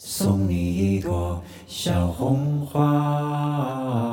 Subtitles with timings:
[0.00, 4.07] 送你一朵小红花。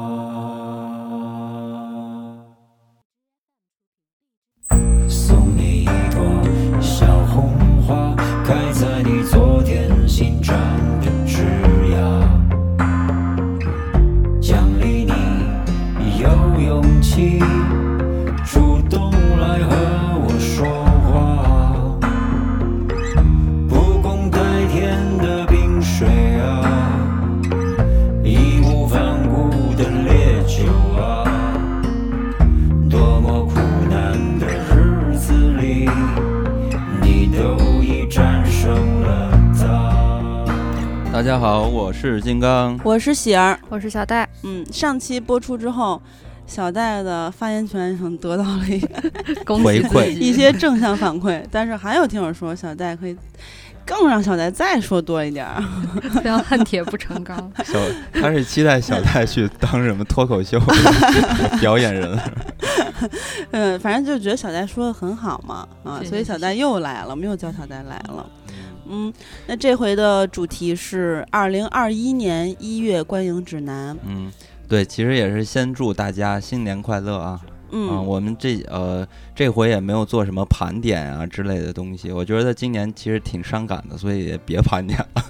[42.14, 42.80] 是金刚。
[42.83, 46.02] 我是喜儿，我是小戴，嗯，上期播出之后，
[46.47, 48.59] 小戴的发言权已经得到了
[49.63, 53.17] 回馈一些正向反馈，但是还有听友说小戴可以
[53.86, 55.63] 更让小戴再说多一点儿。
[56.16, 57.38] 非常恨铁不成钢。
[57.63, 57.80] 小
[58.13, 60.59] 他是期待小戴去当什么脱口秀
[61.59, 62.19] 表演人，
[63.52, 68.25] 嗯，反正就觉得小戴说的很好嘛，啊，所以小戴又来了，我们又叫小戴来了。
[68.88, 69.14] 嗯，
[69.47, 73.97] 那这回的主题是二零二一年一月观影指南。
[74.05, 74.31] 嗯，
[74.67, 77.42] 对，其实也是先祝大家新年快乐啊！
[77.71, 85.23] 嗯，啊，我们这呃这回也没有做什么盘点啊之类的东西，我觉得今年其实挺伤感的，所以也别盘点了。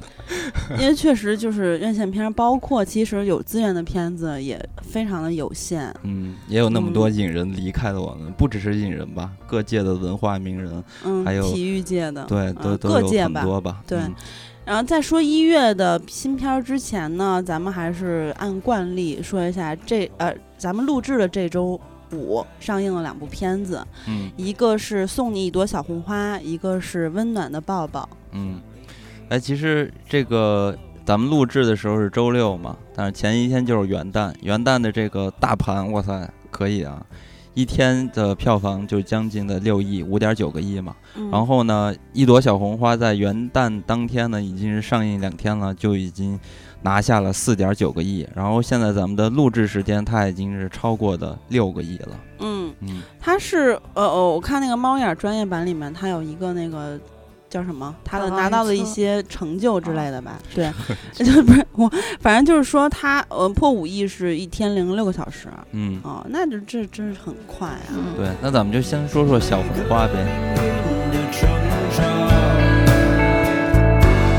[0.80, 5.94] 因为确实就是院线片，包括其实有资源的片子也非常的有限。
[6.02, 13.42] 嗯，也有那么多嗯影人离开了我们，不只是影人吧，各界的文化名人，嗯，还有体育界的，对，嗯都都有各界吧。
[13.42, 13.82] 很多吧。
[13.86, 14.16] 对嗯
[14.66, 21.80] 然后在说一月的新片儿之前呢，咱们还是按惯例说一下这呃，咱们录制的这周
[22.12, 28.60] 五上映了两部片子，嗯一个是《送你一朵小红花》，一个是《温暖的抱抱嗯，
[29.30, 37.06] 哎，其实这个咱们录制的时候是周六嘛，但是前一天就是元旦，元旦的这个大盘，哇塞，可以啊，
[37.56, 40.96] 一天的票房就将近的六亿，五点九个亿嘛。》。
[41.16, 41.32] 嗯。
[41.32, 46.40] 然后呢，一朵小红花在元旦当天呢，已经是上映两天了，就已经
[46.84, 48.28] 拿下了四点九个亿。
[48.36, 52.20] 然后现在咱们的录制时间，它已经是超过的六个亿了。
[52.40, 57.00] 嗯，嗯，它是呃呃，我看那个猫眼儿专业版里面，它有一个那个。
[57.56, 57.96] 叫什么？
[58.04, 60.38] 他的拿到了一些成就之类的吧？
[60.54, 60.70] 对，
[61.16, 61.90] 就不是我，
[62.20, 67.96] 反正就是说他呃破五亿是一天零六个小时嗯，哦，那就这真是很快啊！
[67.96, 70.14] 嗯对，那咱们就先说说小红花呗。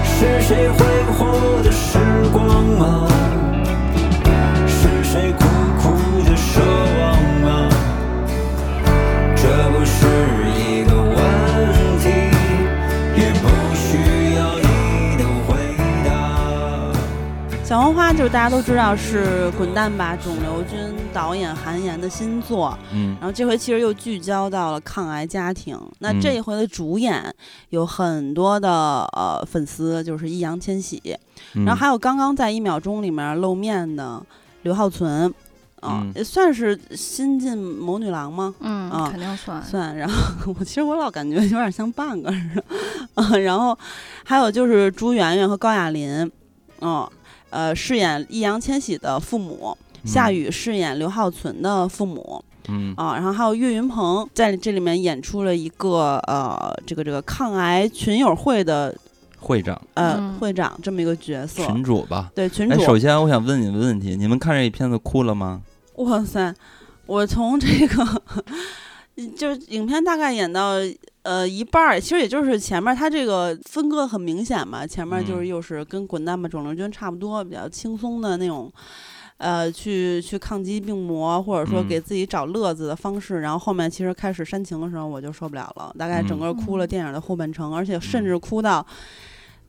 [0.04, 0.78] 是谁挥
[1.16, 1.98] 霍的时
[2.32, 3.08] 光吗？
[17.66, 20.78] 小红花就是大家都知道是滚蛋吧肿瘤君
[21.12, 25.76] 导演韩延的新作，嗯然后这回其实又聚焦到了抗癌家庭。
[25.98, 27.34] 那嗯这一回的主演
[27.70, 28.70] 有很多的
[29.16, 31.02] 呃粉丝，就是易烊千玺，
[31.54, 34.24] 嗯，然后还有刚刚在一秒钟里面露面的
[34.62, 35.26] 刘浩存，
[35.80, 38.54] 啊、嗯也算是新晋谋女郎吗？
[38.60, 39.60] 嗯，啊肯定算。
[39.64, 42.64] 算，然后 我其实我老感觉有点像半个似的，
[43.20, 43.76] 啊，然后
[44.24, 46.30] 还有就是朱媛媛和高亚麟，
[46.80, 47.08] 嗯，
[47.56, 49.74] 呃，饰演易烊千玺的父母，
[50.04, 58.94] 夏雨饰演刘浩存的父母，嗯啊，然后还有岳云鹏在这里面演出了一个呃，这个这个抗癌群友会的
[59.38, 62.30] 会长呃、嗯会长这么一个角色，群主吧。
[62.34, 65.62] 对群主，首，先我想问你们问题，你们看这一片子哭了吗？
[65.94, 66.54] 哇塞，
[67.06, 68.22] 我从这个
[69.34, 70.74] 就是影片大概演到。
[71.26, 78.72] 呃，一半儿其实也就是前面它这个分割很明显嘛，前面就是嗯又是跟《滚蛋吧肿瘤君》差不多，比较轻松的那种，
[79.38, 83.40] 呃，去去抗击病魔，或者说嗯给自己找乐子的方式。
[83.40, 88.86] 然后后面其实开始煽情的时候，我就受不了了，大概整嗯个哭了嗯电影的后半程，而且甚嗯至哭到。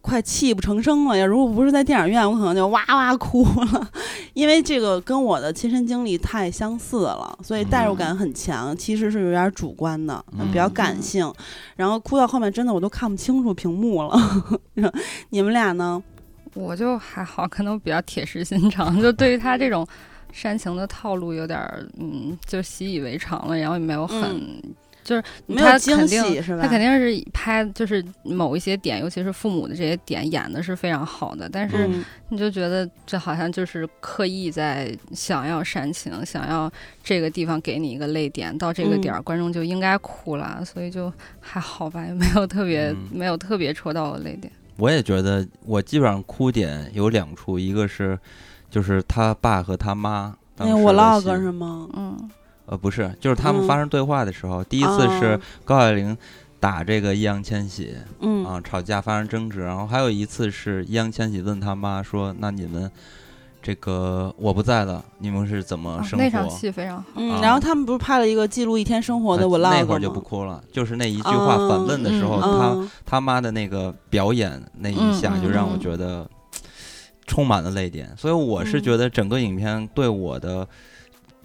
[0.08, 1.26] 快泣不成声了呀！
[1.26, 3.92] 如果不是在电影院，我可能就哇哇哭了，
[4.34, 8.76] 因为这个跟我的亲身经历太相似了，所以代入感很强。
[8.78, 11.30] 其实是有点主观的，嗯比较感性。
[11.76, 14.18] 然后哭到后面，真的我都看不清楚屏幕了。
[15.30, 16.02] 你们俩呢？
[16.54, 19.86] 我就还好，可能我比较铁石心肠，就对于他这种
[20.32, 24.64] 煽情的套路有点儿，嗯，就习以为常了，然后也没有很，
[25.08, 26.64] 就是他没有惊肯定喜是吧？
[26.64, 36.70] 他肯定是拍，就是某一些点，尤其是父母的这些点演的是非常好的，但是嗯你就觉得这好像就是刻意在想要煽情，想要
[37.02, 44.52] 这个地方给你一个泪点，到这个点儿观众就应该哭了，所以就还好吧，也没有特别、嗯没有特别戳到我泪点。
[44.76, 48.20] 我也觉得，我基本上哭点有两处，一个是
[48.70, 51.88] 就是他爸和他妈当那时的 vlog 是吗？
[51.96, 52.30] 嗯
[52.68, 56.16] 呃，不是，就是他们嗯发生对话的时候，第一次是哦高晓玲
[56.60, 62.92] 打这个易烊千玺嗯啊，吵架发生争执，然后还有一次是易烊千玺问他妈说：“那你们
[63.62, 67.04] 这个我不在了，你们是怎么啊生活？”那场戏非常好。
[67.16, 76.28] 嗯，啊然后他们不是拍了一个记录一天生活的呃 vlog 那会儿就不哭了，就是那一句话反问的时候，嗯他嗯他妈的那个表演那一下，就让我嗯觉得
[77.28, 78.12] 充满了泪点。
[78.18, 80.68] 所以我是嗯觉得整个影片对我的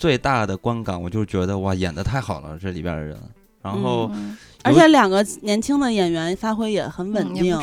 [0.02, 3.16] 最大的观感，我就觉得哇，演的太好了，这里边的人。
[3.62, 7.56] 然后嗯，而且两个年轻的演员发挥也很稳嗯定。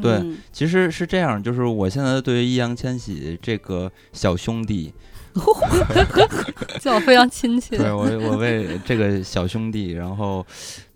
[0.00, 4.94] 对嗯其实是这样，就是我现在对于易烊千玺这个小兄弟，
[6.80, 7.76] 叫我非常亲切。
[7.76, 10.46] 对我我为这个小兄弟，然后。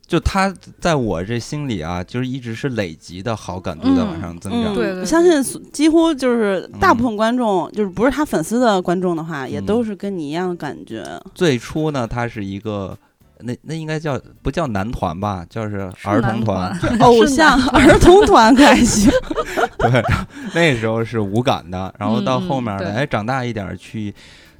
[0.06, 4.72] 就他在我这心里啊，就是一直是累积的好感度在往上增长。
[4.72, 5.42] 嗯，对对我相信
[5.72, 11.02] 几乎就是大部嗯分观众，就是不是他粉丝的观众的话，也嗯都是跟你一样的感觉。
[11.34, 12.96] 最初呢，他是一个
[13.40, 16.72] 那那应该叫不叫男团吧，叫是是儿童团。
[16.78, 19.10] 团 偶像儿童团可还行，
[19.78, 20.02] 对，
[20.54, 24.14] 那时候是无感的，然后到后面哎，长大一点儿去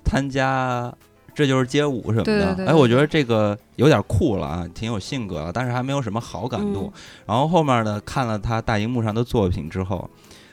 [0.04, 0.92] 参加。
[1.34, 6.92] 这就是街舞什么的，哎，我觉得这个有点酷了啊，挺有性格，但是还没有什么好感度。
[6.94, 7.00] 嗯。
[7.26, 10.08] 然后后面呢，看了他大荧幕上的作品之后，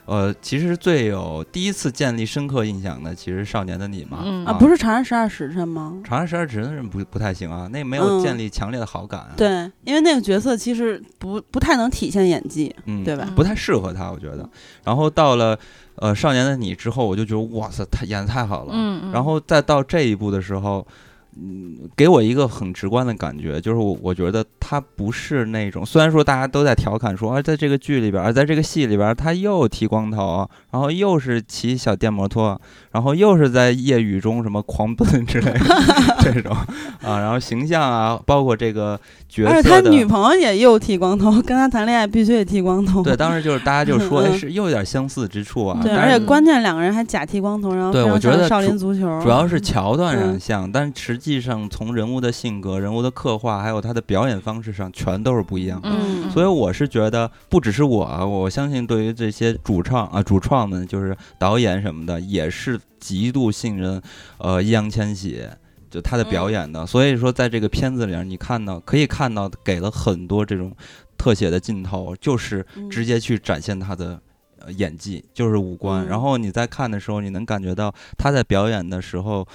[0.05, 5.93] 呃，其实最有第一次建立深刻印象的，其实《少年的你》嘛，嗯啊，不是《长安十二时辰》吗？
[6.07, 13.27] 《长安十二时辰》不不太行啊，那没有嗯建立强烈的好感、啊，，对，因为那个角色其实不不太能体现演技，嗯，对吧？
[13.35, 14.49] 不太适合他，我觉得。
[14.83, 15.57] 然后到了
[15.95, 18.71] 呃《少年的你》之后，我就觉得哇塞，他演的太好了。
[18.73, 20.85] 嗯，嗯然后再到这一步的时候，
[21.37, 32.59] 嗯，给我一个很直观的感觉，就是我我觉得他不是那种，虽然说大家都在调侃说，啊，在这个剧里边，啊，在这个戏里边，他又剃光头，然后又是骑小电摩托，
[32.91, 35.59] 然后又是在夜雨中什么狂奔之类的
[36.21, 36.51] 这种
[37.01, 38.99] 啊，然后形象啊，包括这个
[39.29, 39.91] 角色而且他。
[39.91, 43.03] 女朋友也又剃光头，跟他谈恋爱必须得剃光头。
[43.03, 45.79] 对，当时就是大家就说，哎，嗯是又有点相似之处啊。
[45.83, 55.89] 对，而且关键两个人还假剃光头，然后对我觉得少林主足球，主要是桥段上嗯像，但实际上从人物的性格、人物的刻画，还有他的表演方式上，全都是不一样的。
[55.89, 64.01] 嗯，所以我是觉得，不只是我啊，我相信对于这些主创啊、主创们，就是导演什么的，也是极度信任
[64.39, 65.45] 呃易烊千玺。
[65.91, 70.73] 就他的表演的，所以说在这个片子里面，你看到可以看到给了很多这种
[71.17, 74.17] 特写的镜头，就是嗯直接去展现他的
[74.59, 76.05] 呃演技，就是五官。
[76.05, 79.45] 嗯然后你在看的时候，你能感觉到他在表演的时候，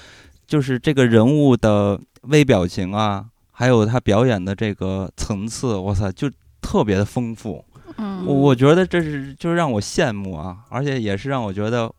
[0.47, 7.65] 就是这个人物的微表情啊，还有他表演的这个层次，我操，就特别的丰富。
[7.99, 11.91] 嗯，我我觉得这是就是让我羡慕啊，而且也是让我觉得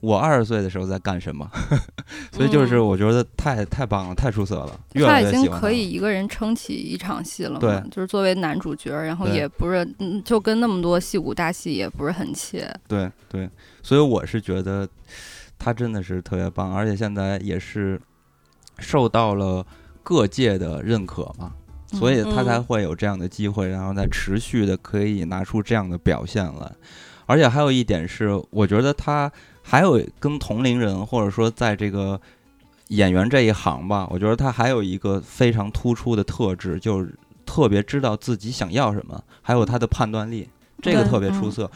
[0.00, 1.50] 我二十岁的时候在干什么，
[2.30, 13.48] 所以就是嗯我觉得太太棒了，太出色了，越他来已经可以一个人撑起一场戏了嘛，对就是作为男主角，然后也不是，嗯，就跟那么多戏骨大戏也不是很切，对对，
[13.82, 14.86] 所以我是觉得
[15.58, 18.00] 他真的是特别棒，而且现在也是
[18.78, 19.66] 受到了
[20.02, 21.52] 各界的认可嘛，
[21.92, 26.72] 所以他才嗯会有这样的机会，然后再持续的可以拿出这样的表现来。
[27.26, 29.30] 而且还有一点是，我觉得他
[29.62, 32.20] 还有跟同龄人或者说在这个
[32.88, 37.12] 演员这一行吧，我觉得他还有一个非常突出的特质，就是
[37.44, 40.48] 特别知道自己想要什么，还有他的判断力，
[40.80, 41.70] 这个特别出嗯色。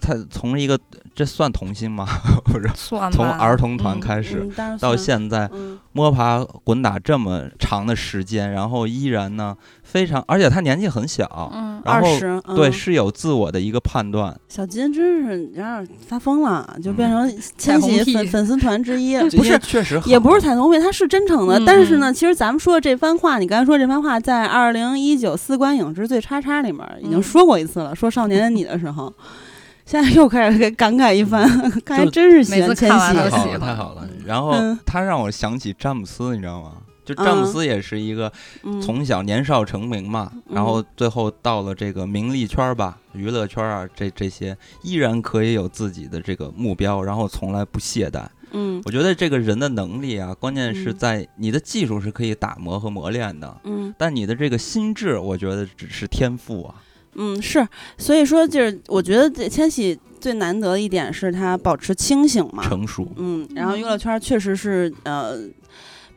[0.00, 0.78] 他从一个
[1.14, 2.06] 这算童星吗？
[2.44, 4.48] 不是，算从儿童团嗯开始、
[4.80, 14.34] 到现在嗯摸爬滚打这么长的时间，然后依然呢非常，而且他年纪很小，嗯，然后二十，对嗯是有自我的一个判断。
[14.48, 19.58] 小金真是有点发疯了，就变嗯成千玺粉粉丝团之一，不是。
[19.58, 21.58] 确实也不是彩虹屁，他是真诚的。
[21.58, 27.94] 嗯但是呢，其实咱们说的这番话，你刚才说这番话，在二零一九四观影之最叉叉里面已经嗯说过一次了。
[27.94, 29.12] 说《少年的你》的时候，
[29.88, 31.48] 现在又开始给感慨一番，
[31.80, 34.22] 看来真是喜每欢千玺次看完都太好了，太好了嗯。
[34.26, 34.78] 然后嗯。
[34.84, 36.72] 他让我想起詹姆斯，你知道吗？
[37.06, 38.30] 就詹姆斯也是一个
[38.64, 38.78] 嗯。
[38.82, 48.26] 从小年少成名嘛，然后最后到了这个名利圈儿吧、娱乐圈啊，这这些依然可以有自己的这个目标，然后从来不懈怠。
[48.50, 48.82] 嗯。
[48.84, 50.98] 我觉得这个人的能力啊，关键是嗯。
[50.98, 53.94] 在你的技术是可以打磨和磨练的，嗯。
[53.96, 56.74] 但你的这个心智，我觉得只是天赋啊。
[57.18, 57.66] 嗯，是，
[57.98, 65.36] 所以说就是我觉得这千玺最难得的一点是他保持清醒嘛，成熟，嗯，然后娱嗯乐圈儿确实是呃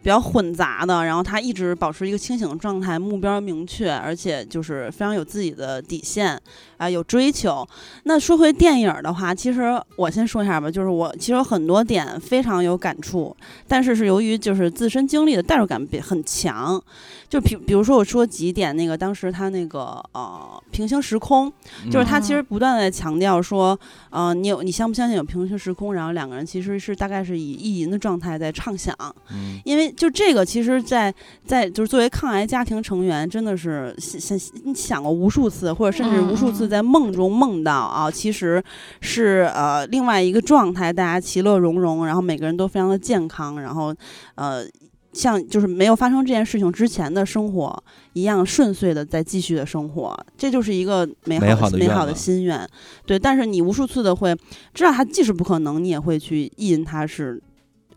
[0.03, 6.39] 比较混杂的，然后他一直保持一个清醒的状态，目标明确，而且就是非常有自己的底线，
[6.81, 7.67] 啊、有追求。
[8.05, 13.35] 那说回电影儿的话，其实我先说一下吧，就是我其实有很多点非常有感触，
[13.67, 16.81] 但是是由于就是自身经历的代入感比很强，
[17.29, 21.53] 就比比如说我说几点，那个当时他那个呃平行时空，
[21.91, 25.93] 就是他其实不断的在强调说，呃，你有你相不相信有平行时空？
[25.93, 28.95] 然后两个人其实是大概是以意淫的状态在畅想，
[29.31, 31.13] 嗯因为就这个，其实在，
[31.45, 38.63] 在就是作为抗癌家庭成员，真的是想想你想过无数次，或者甚至无数次嗯在梦中梦到啊，其实
[39.01, 43.93] 是呃另外一个状态，大家其乐融融，然后每个人都非常的健康，然后
[44.35, 44.65] 呃。
[45.13, 52.65] 像就是没有发生这件事情之前的生活一样顺遂的在继续的生活，这就是一个美好美好的美好的心愿。
[53.05, 54.33] 对，但是你无数次的会
[54.73, 57.43] 知道它既是不可能，你也会去意淫它是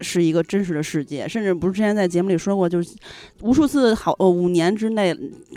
[0.01, 2.91] 是一个真实的世界，甚至不是之前在节目里说过，就是
[3.43, 5.15] 无数次好呃五年之内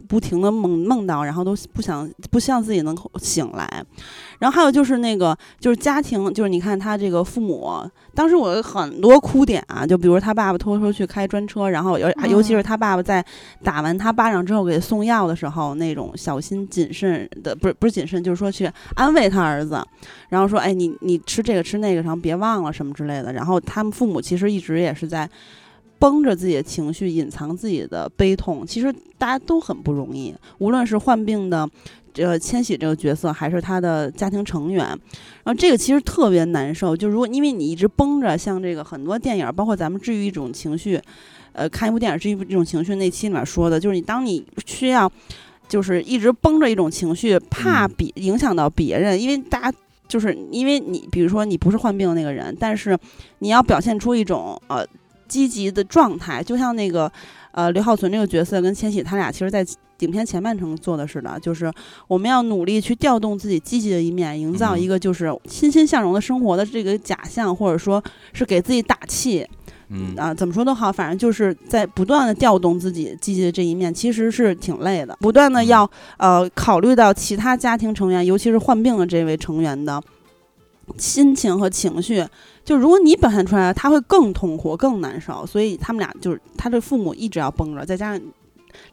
[0.07, 3.83] 不停的梦梦到，然后都不想不希望自己能够醒来。
[4.39, 7.81] 然后还有就是那个就是家庭，就是你看他这个父母，
[8.13, 13.23] 当时我有很多哭点啊，就比如他爸爸偷偷去开专车，然后尤尤其是他爸爸在
[13.63, 19.83] 打完他巴掌之后给送药的时候，那种小心谨慎的，不是不是谨慎，就是说去安慰他儿子，
[20.29, 23.33] 然后说，哎，你你吃这个吃那个，然后别忘了什么之类的。
[23.33, 25.29] 然后他们父母其实一直也是在
[25.99, 28.65] 绷着自己的情绪，隐藏自己的悲痛。
[28.65, 31.67] 其实大家都很不容易，无论是患病的
[32.17, 34.83] 这个千玺这个角色，还是他的家庭成员。
[34.85, 40.99] 然后这个其实特别难受，就如果因为你一直绷着，像这个很多电影，包括咱们治愈一种情绪，
[41.53, 45.11] 呃，看一部电影治愈一种情绪那期里面说的，就是你当你需要。
[45.69, 52.97] 就是一直绷着一种情绪，怕嗯别影响到别人，因为大家就是因为你，比如说你不是患病的那个人，但是
[53.39, 54.87] 你要表现出一种呃
[55.27, 57.11] 积极的状态，就像那个
[57.51, 59.61] 呃刘浩存这个角色跟千玺他俩其实，在
[59.99, 61.71] 影片前半程做的似的，就是
[62.07, 69.47] 我们要努力去调动自己积极的一面，营造嗯一个就是欣欣向荣的生活的这个假象，或者说是给自己打气。
[69.89, 75.17] 嗯啊，怎么说都好，反正就是在不断的调动自己积极的这一面，其实是挺累的。
[75.21, 80.03] 不断的嗯要呃考虑到其他家庭成员，尤其是患病的这位成员的
[80.97, 82.21] 心情和情绪。
[82.65, 85.45] 就如果你表现出来，他会更痛苦、更难受。
[85.45, 88.21] 所以他们俩就是他的父母一直要绷着，再加上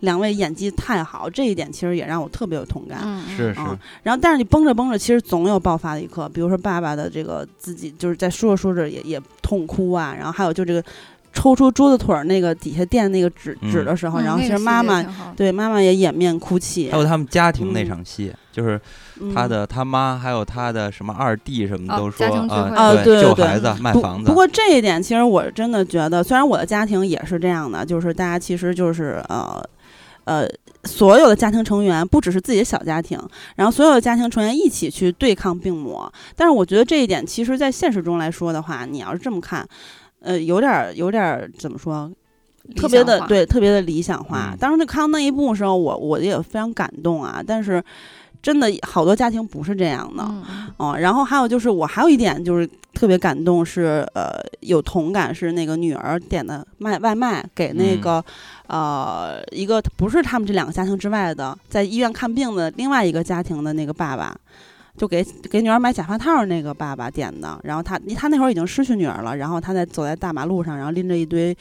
[0.00, 3.00] 两位演技太好，这一点其实也让我特别有同感。
[3.02, 6.28] 嗯，是是啊然后，但是你绷着绷着，其实总有爆发的一刻。
[6.28, 10.82] 比如说爸爸的这个自己就是在说着说着也也痛哭啊，然后还有就这个
[11.32, 15.02] 抽出桌子腿儿那个底下垫那个纸嗯纸的时候，嗯然后其实妈妈
[15.36, 16.90] 对妈妈也掩面哭泣。
[16.90, 18.80] 还有他们家庭那嗯场戏，就是
[19.34, 29.60] 他嗯的他妈还有他的什么二弟什么哦都说啊，啊对对救孩子卖房子，不过这一点，其实我真的觉得，虽然我的家庭也是这样的，就是大家其实就是呃
[30.24, 30.48] 呃，
[30.84, 33.18] 所有的家庭成员不只是自己的小家庭，
[33.56, 36.12] 然后所有的家庭成员一起去对抗病魔。
[36.36, 39.66] 但是我觉得这一点，其实在现实中来说的话，你要是这么看，
[40.20, 42.10] 呃，有点儿有点儿怎么说？
[42.74, 44.50] 特别的对，特别的理想化。
[44.52, 47.42] 嗯当时那看到那一幕的时候，我我也非常感动啊。
[47.46, 47.84] 但是
[48.44, 58.00] 真的好多家庭不是这样的，嗯，哦，然后还有就是，我还有一点就是特别感动是，呃有同感是那个女儿点的卖外卖给那嗯。
[58.02, 58.24] 个、
[58.66, 64.36] 呃一个不是他们这两个家庭之外的，在医院看病的另外一个家庭的那个爸爸。
[64.96, 71.52] 就给给女儿买假发套儿那个爸爸点的，然后他他那会儿已经失去女儿了，然后他在走在大马路上，然后拎着一堆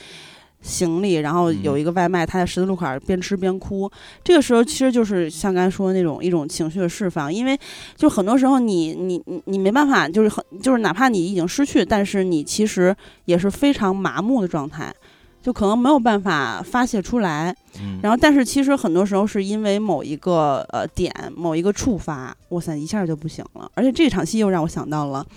[0.64, 3.92] 行李，然后有嗯一个外卖，他在十字路口儿边吃边哭。
[4.24, 7.56] 这个时候其实就是像刚才说的那种一种情绪的释放，因为
[7.96, 14.94] 就很多时候你你你你没办法，就是很就是哪怕你已经失去，但是你其实也是非常麻木的状态，
[15.42, 17.56] 就可能没有办法发泄出来。
[17.82, 23.70] 嗯然后，但是其实很多时候是因为某一个呃点、某一个触发，哇塞，一下就不行了。
[23.74, 25.26] 而且这场戏又让我想到了。《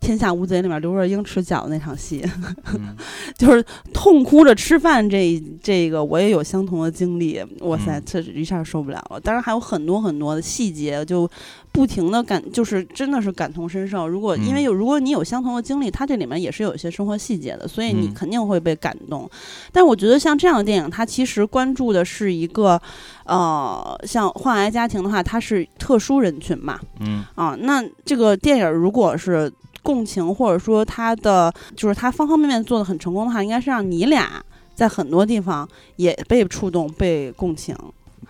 [0.00, 2.24] 天下无贼》里面刘若英吃饺子那场戏，
[2.74, 2.96] 嗯。
[3.36, 9.20] 就是痛哭着吃饭这这个我也有相同的经历，哇塞嗯，这一下受不了了。
[9.20, 11.28] 当然还有很多很多的细节，就
[11.72, 14.08] 不停的感，就是真的是感同身受。
[14.08, 14.64] 如果因为嗯。
[14.64, 18.14] 有如果你有相同的经历，它这里面也是有一些生活细节的，所以你嗯。
[18.14, 19.28] 肯定会被感动。
[19.72, 22.80] 但我觉得像这样的电影，它其实关注的是一个，
[23.24, 27.24] 呃，像患癌家庭的话，它是特殊人群嘛，嗯。
[27.34, 29.52] 啊，那这个电影如果是
[29.86, 37.76] 共情，或者说他的就是他方方面面做的很成功的话，应该是让你俩在很多地方也被触动、被共情。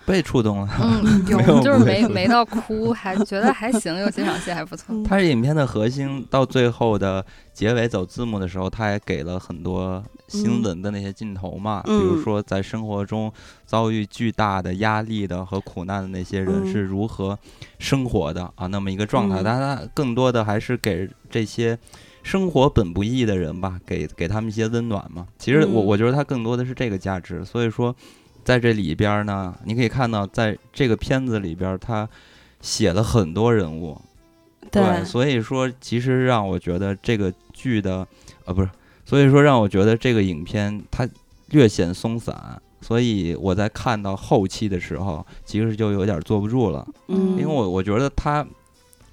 [0.07, 0.69] 被触动了。
[0.81, 4.95] 嗯， 有有就是没没到哭，还觉得还行，有几场戏还不错。
[4.95, 7.23] 嗯它是影片的核心，到最后的
[7.53, 13.31] 结尾走字幕的时候，它也给了很多新闻的那些镜头嘛，嗯比如说在生活中
[13.65, 17.37] 遭遇巨大的压力的和苦难的那些人嗯是如何
[17.77, 21.77] 生活的啊，那么一个状态，嗯但它更多的还是给这些。
[22.23, 25.27] 生活本不易的人吧，给给他们一些温暖嘛。
[25.39, 27.95] 其实我嗯我觉得它更多的是这个价值，所以说
[28.47, 32.07] 在这里边儿呢，你可以看到，在这个片子里边儿，它
[32.61, 34.01] 写了很多人物，
[34.71, 38.07] 对，所以说其实让我觉得这个剧的，
[38.45, 38.69] 呃，不是，
[39.03, 41.05] 所以说让我觉得这个影片它
[41.49, 42.33] 略显松散，
[42.79, 48.47] 所以我在看到后期的时候，其实就有点坐不住了，嗯，因为我我觉得它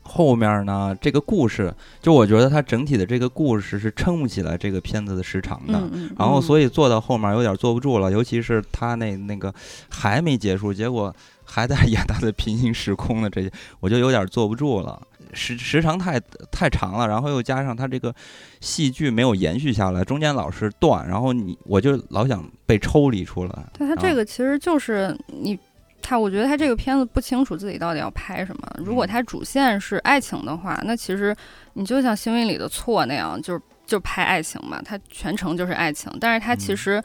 [0.06, 5.72] 后面呢，这个故事，就我觉得它整体的这个故事是撑不起来这个片子的时长的。
[6.18, 9.52] 然后，嗯所以做到后面有点坐不住了，尤其是他那那个
[9.88, 11.12] 还没结束，结果
[11.44, 15.00] 还在演他的平行时空的这些，我就有点坐不住了。
[15.32, 16.20] 时时长太
[16.52, 18.14] 太长了，然后又加上他这个
[18.60, 23.66] 戏剧没有延续下来，中间老是断，然后你我就老想被抽离出来。
[23.76, 25.58] 对他这个其实就是你。
[26.06, 28.68] 他我觉得他这个片子不清楚自己到底要拍什么。
[28.84, 31.34] 如果他主线是爱情的话，那其实
[31.72, 36.12] 你就像《星云里的错》那样，就是就拍爱情嘛，他全程就是爱情。
[36.20, 37.02] 但是他其嗯实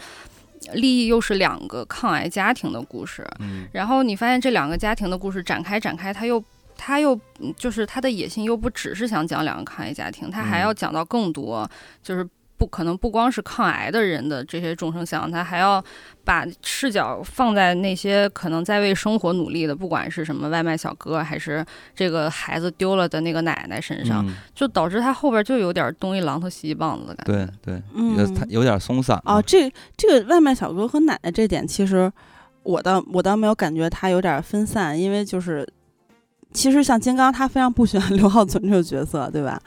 [0.74, 6.44] 利益又是两个抗癌家庭的故事，嗯然后你发现这两个家庭的故事展开展开，他又
[6.76, 11.70] 他又嗯就是他的野心又不只是想讲两个抗癌家庭，他还嗯要讲到更多，
[12.04, 12.28] 就是
[12.60, 15.82] 不可能不光是抗癌的人的这些众生相，他还要
[16.26, 27.34] 把视角放在那些可能在为生活努力的，不管是什么外卖小哥，还是这个孩子丢了的那个奶奶身上，嗯，就导致他后边就有点东一榔头西一棒子的感觉。
[27.64, 28.18] 对对，嗯
[28.50, 32.12] 有点松散哦，这这个外卖小哥和奶奶这点，其实
[32.64, 35.66] 我倒我倒没有感觉他有点分散，因为就是
[36.52, 39.62] 其实像金刚，他非常不喜欢 刘浩存这个角色，对吧？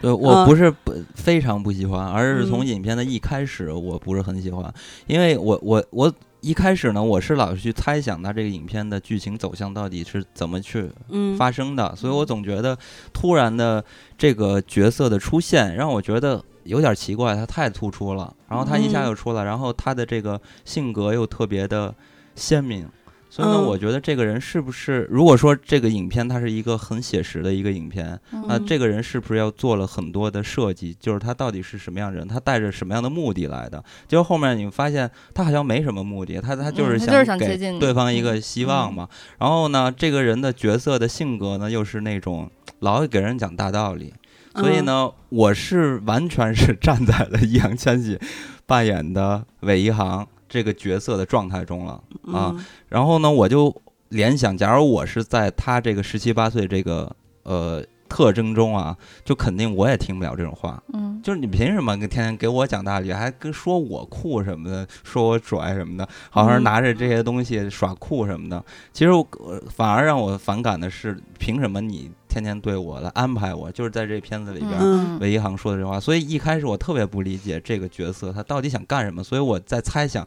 [0.00, 0.46] 对，我嗯。
[0.46, 2.66] 不是不非常不喜欢，而是从嗯。
[2.66, 4.72] 影片的一开始我不是很喜欢，
[5.06, 12.76] 因为我我我一开始呢，我是老是去猜想它这个影片的剧情走向到底是怎么去嗯，发生的，所以我总觉得
[13.12, 13.84] 突然的
[14.16, 19.06] 这个角色的出现让我觉得有点奇怪，他太突出了，然后他一下嗯。
[19.06, 21.94] 又出来，然后他的这个性格又特别的
[22.34, 22.88] 鲜明。
[23.30, 30.92] 所以呢，嗯我觉得这个人是不是，如果说这个影片它是一个很写实的一个影片，那嗯这个人是不是要做了很多的设计？
[30.98, 33.82] 就是他到底是什么样的人，他带着什么样的目的来的？
[34.08, 39.08] 结果后面你发现他好像没什么目的，他他就是想给对方一个嗯希望嘛。
[39.38, 44.12] 然后呢，这个人的角色的性格呢，又是那种老给人讲大道理，
[44.56, 48.18] 所以嗯呢，我是完全是站在了易烊千玺
[48.66, 51.92] 扮演的韦一航这个角色的状态中了
[52.26, 52.52] 啊。
[52.54, 53.74] 嗯然后呢，我就
[54.10, 57.10] 联想，假如我是在他这个十七八岁这个
[57.44, 58.94] 呃特征中啊，
[59.24, 60.82] 就肯定我也听不了这种话。
[60.92, 68.62] 嗯，就是你凭什么天天给我讲道理，还跟说我酷什么的，说我拽什么的，好像是嗯拿着这些东西耍酷什么的。
[68.92, 73.70] 其实我呃反而让我反感的是，凭什么你天天对我来安排我？
[73.70, 80.26] 就是在这片子里边，嗯韦一航说的这话，所以一开始我特别不理解这个角色他到底想干什么，所以我在猜想，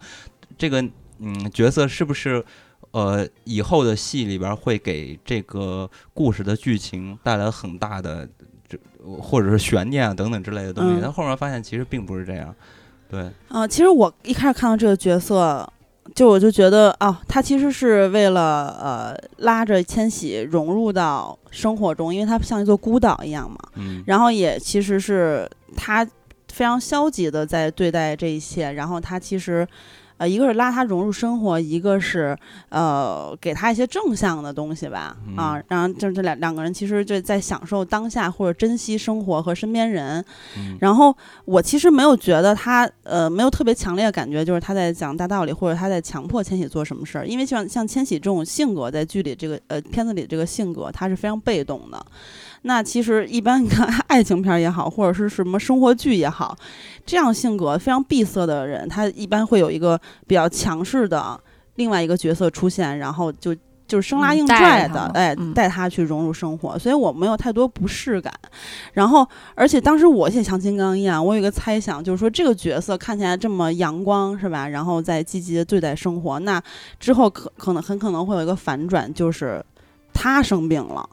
[0.58, 0.82] 这个
[1.19, 2.43] 嗯角色是不是
[2.93, 8.27] 呃以后的戏里边会给这个故事的剧情带来很大的
[8.67, 8.77] 这
[9.19, 12.56] 或者是悬念啊等等之类的东西，嗯但后面发现其实并不是这样，
[13.10, 15.67] 对，啊，其实我一开始看到这个角色，
[16.13, 23.58] 就我就觉得啊，他其实是为了呃拉着千玺融入到生活中，因为他像一座孤岛一样嘛。
[23.75, 26.06] 嗯然后也其实是他
[26.49, 29.67] 非常消极的在对待这一切，然后他其实。
[30.17, 32.38] 呃，一个是拉他融入生活，一个是
[32.69, 40.23] 呃给他一些正向的东西吧，啊嗯，然后就是这两两个人其实就在享受当下或者珍惜生活和身边人，
[40.58, 52.06] 嗯然后我其实没有觉得他呃没有特别强烈的感觉，就是他在讲大道理或者他在强迫千玺做什么事儿，因为像像千玺这种性格，在剧里这个呃片子里这个性格，他是非常被动的。
[52.63, 56.58] 那其实一般你看 爱情片儿也好，或者是什么生活剧也好，
[57.06, 61.39] 这样性格非常闭塞的人，他一般会有一个比较强势的
[61.76, 63.56] 另外一个角色出现，然后就。
[63.86, 68.34] 就是生拉硬拽的，哎，嗯带他去融入生活，所以我没有太多不适感。
[68.93, 74.67] 然后，而且当时我也像金刚一样，我有一个猜想，就是说这个角色看起来这么阳光，是吧？
[74.67, 76.63] 然后再积极的对待生活，那
[76.97, 79.63] 之后可可能很可能会有一个反转，就是
[80.13, 81.08] 他生病了。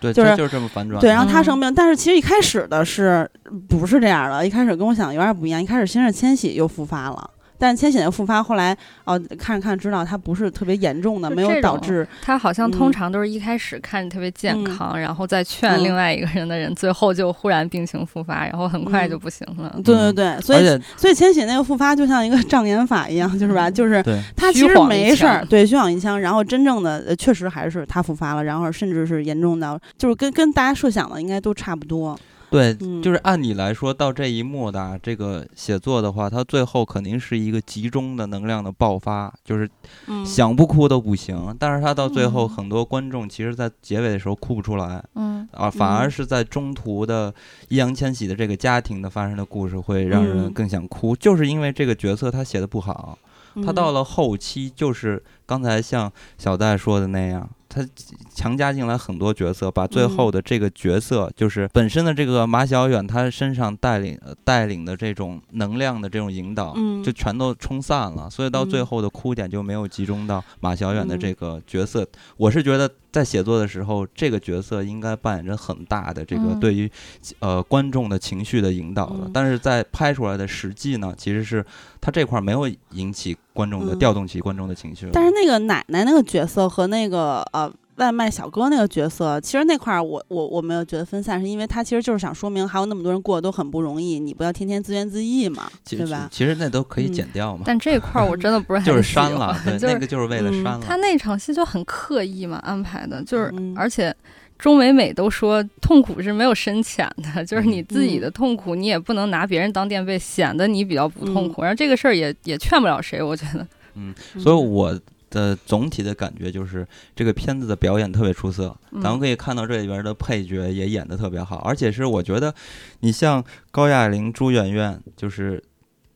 [0.00, 3.28] 对，就是就是这么反转，对，然后他嗯生病，但是其实一开始的是
[3.68, 4.46] 不是这样的？
[4.46, 7.30] 一开始跟我想的有点不一样，一开始先是千玺又复发了。
[7.58, 19.74] 但是千玺那个复发后来哦看着看着知道他不是特别严重的，没有导致他好像通嗯常都是一开始看着特别健嗯康，然后再劝嗯另外一个人的人，最后就忽然病情复发，然后很快就不行了。
[19.84, 24.02] 对对对，所以所以千玺那个复发就像一个障眼法一样，就是吧，就是
[24.36, 32.18] 他其实没事儿，对，虚晃一枪，然后真正的呃确实还是他复发了，然后甚至是严重到就是跟跟大家设想的应该都差不多，
[32.56, 39.68] 对，嗯，就是按理来说，到这一幕的啊这个写作的话，它最后肯定是一个集中的能量的爆发，就是
[40.06, 40.24] 嗯。
[40.24, 41.54] 想不哭都不行。
[41.58, 42.48] 但是他到最后，嗯。
[42.48, 46.10] 很多观众其实，在结尾的时候哭不出来嗯啊，反而嗯。
[46.10, 47.32] 是在中途的
[47.68, 50.52] 易烊千玺的这个家庭的发生的故事，会让人嗯。
[50.52, 53.18] 更想哭，就是因为这个角色他写的不好。
[53.64, 57.86] 他到了了后期，就是刚才像小戴说的那样，他
[58.34, 67.04] 强加进来很多角色，把最后的这个角色，就是本身的这个马小远他身上带领呃带领的这种能量的这种引导，嗯。
[67.04, 68.86] 就全都冲散了，所以到最嗯。
[68.86, 71.34] 后的哭点就没有集中到马小远的这嗯。
[71.34, 72.06] 个角色。
[72.38, 76.90] 我是觉得在写作的时候，这个角色应该扮演着很大的这个嗯对于
[77.38, 81.64] 呃观众的情绪的引导的，嗯但是在拍出来的实际呢，其实是
[81.98, 85.08] 他这块儿没有引起观众的、嗯调动起观众的情绪。
[85.14, 96.28] 但是那个奶奶那个角色和那个呃外卖小哥那个角色，其实那块儿我我我没有觉得分散，是因为他其实就是想说明还有那么多人过得都很不容易，你不要天天自怨自艾嘛，对吧？
[96.30, 100.80] 其实那都可以嗯剪掉嘛，但这一块儿我真的不是很 就是喜删了，对，欢就是那个就是为了嗯删了。
[100.80, 104.14] 他那场戏就很刻意嘛安排的，就是、嗯而且
[104.58, 111.62] 钟美美都说痛苦是没有深浅的，就是你自己嗯的痛苦，你也不能拿别人当垫背，显得你比较不痛嗯苦。
[111.62, 113.66] 然后这个事儿也也劝不了谁，我觉得。
[113.94, 114.98] 嗯，嗯所以我
[115.30, 122.54] 的总体的感觉就是这个片子的表演特别出色，嗯咱们可以看到这里边的配角也演得特别好，而且是我觉得
[123.00, 125.62] 你像高亚麟、朱媛媛，就是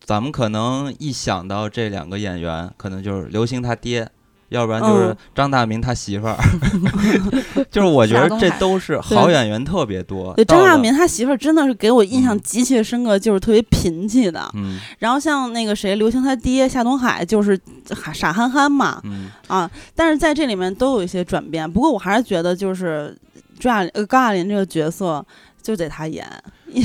[0.00, 4.10] 咱们可能一想到这两个演员，可能就是刘星他爹。
[4.50, 6.36] 要不然就是嗯张大民他媳妇儿
[7.70, 10.34] 就是我觉得这都是好演员特别多。
[10.34, 14.48] 对，张大民他媳妇儿真的是给我印象嗯极其深刻，就是特别贫气的。
[14.54, 21.70] 嗯然后像那个谁，刘星他爹夏东海就是傻傻憨憨嘛嗯啊，但是在这里面都有一些转变。
[21.70, 23.16] 不过我还是觉得就是
[23.58, 25.24] 朱亚呃高亚麟这个角色
[25.62, 26.26] 就得他演，
[26.72, 26.84] 因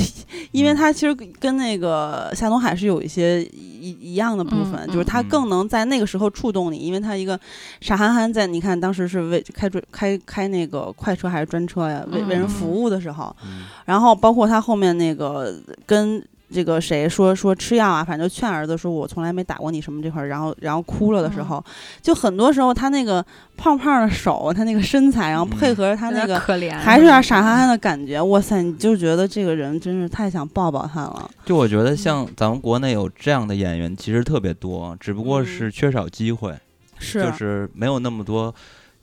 [0.51, 3.41] 因为嗯他其实跟那个夏东海是有一些
[3.89, 7.39] 一一样的部分，嗯就是他嗯更能在那个时候触动你，因为他一个
[7.81, 13.63] 傻憨憨在你看当时是为开专开开那个快车还是专车呀，为为人嗯服务的时候，嗯。
[13.85, 15.53] 然后包括他后面那个
[15.85, 21.63] 跟这个谁说说吃药啊，反正就劝儿子说，我从来没打过你什么这块儿，然后然后哭了的时候，
[22.01, 23.25] 就很多时候他那个
[23.58, 26.39] 胖胖的手，他那个身材，然后配合着他那个。
[26.39, 28.62] 可怜，还是有点傻憨憨的感觉，哇塞！
[28.62, 31.31] 你就觉得这个人真是太想抱抱他了。
[31.45, 36.53] 就我觉得像咱们国内有这样的演员其实特别多，只不过嗯是缺少机会。
[36.99, 38.53] 是，就是没有那么多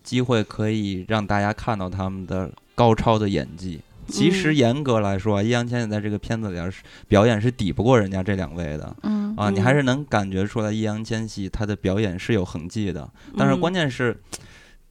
[0.02, 3.80] 机会可以让大家看到他们的高超的演技。
[4.08, 4.56] 其实嗯。
[4.56, 9.62] 严格来说啊，易烊千玺在这个片子里边是表演是抵不过人家这两位的嗯啊，你嗯。
[9.62, 13.08] 还是能感觉出来易烊千玺他的表演是有痕迹的。
[13.36, 13.60] 但是嗯。
[13.60, 14.20] 关键是，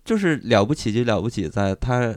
[0.04, 2.15] 就是了不起就了不起在他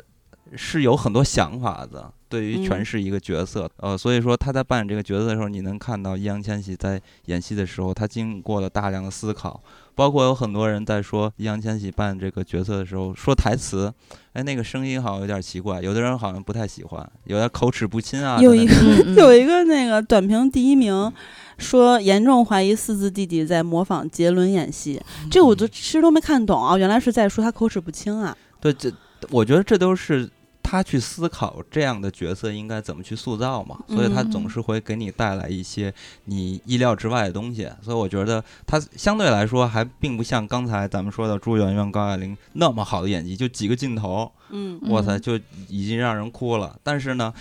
[0.57, 9.62] 是有很多想法的，对于诠嗯释一个角色，呃，所以说他在扮演这个角色的时候，你能看到易烊千玺在演戏的时候，他经过了大量的思考，
[9.94, 13.92] 包括有很多人在说易烊千玺扮演这个角色的时候说台词，
[14.33, 18.40] 哎，那个声音好像有点奇怪，有的人好像不太喜欢，有点口齿不清啊。
[18.40, 18.75] 有一个
[19.14, 21.12] 有一个那个短评第一名，
[21.59, 28.37] 说严重怀疑四字弟弟在模仿杰伦演戏，这我都其实都没看懂啊，原来是在说他口齿不清啊。
[28.61, 28.90] 对，这
[29.31, 30.29] 我觉得这都是
[30.64, 35.92] 他去思考这样的角色应该怎么去塑造嘛，所以他总嗯是会给你带来一些
[36.24, 37.70] 你意料之外的东西。
[37.83, 46.77] 所以我觉得他相对来说还并不像刚才咱们说的朱媛媛、高亚麟那么好的演技，就几个镜头，嗯哇塞，嗯就已经让人哭了。
[46.83, 47.33] 但是呢，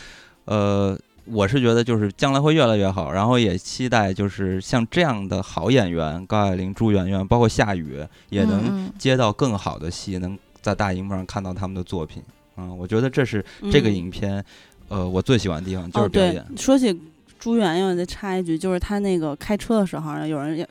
[0.45, 0.99] 呃。
[1.25, 12.21] 我是觉得就是将来会越来越好，然后也期待就是像这样的好演员高亚麟、朱媛媛，包括夏雨，也能嗯接到更好的戏，能在大荧幕上看到他们的作品。
[12.57, 14.43] 嗯，我觉得这是这个嗯影片，
[14.89, 16.97] 呃，我最喜欢的地方就是哦，对表演。，说起
[17.39, 20.65] 朱媛媛，我再插一句，就是他那个开车的时候，有人要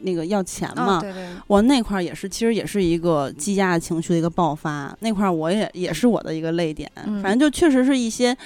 [0.00, 0.98] 那个要钱嘛。
[0.98, 4.96] 哦对对，我那块儿也是，其实也是一个积压的情绪的一个爆发。
[5.00, 8.36] 那块儿我也也是我的一个泪点，嗯反正就确实是一些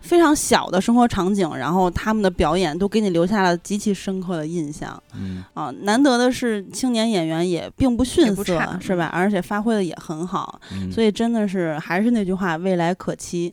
[0.00, 5.72] 非常小的生活场景，然后他们的表演都给你留下了极其深刻的印象嗯，啊。
[5.82, 8.44] 难得的是，青年演员也并不逊色，
[8.80, 9.10] 是吧？
[9.12, 13.52] 而且发挥的也很好，嗯所以真的是还是那句话，未来可期。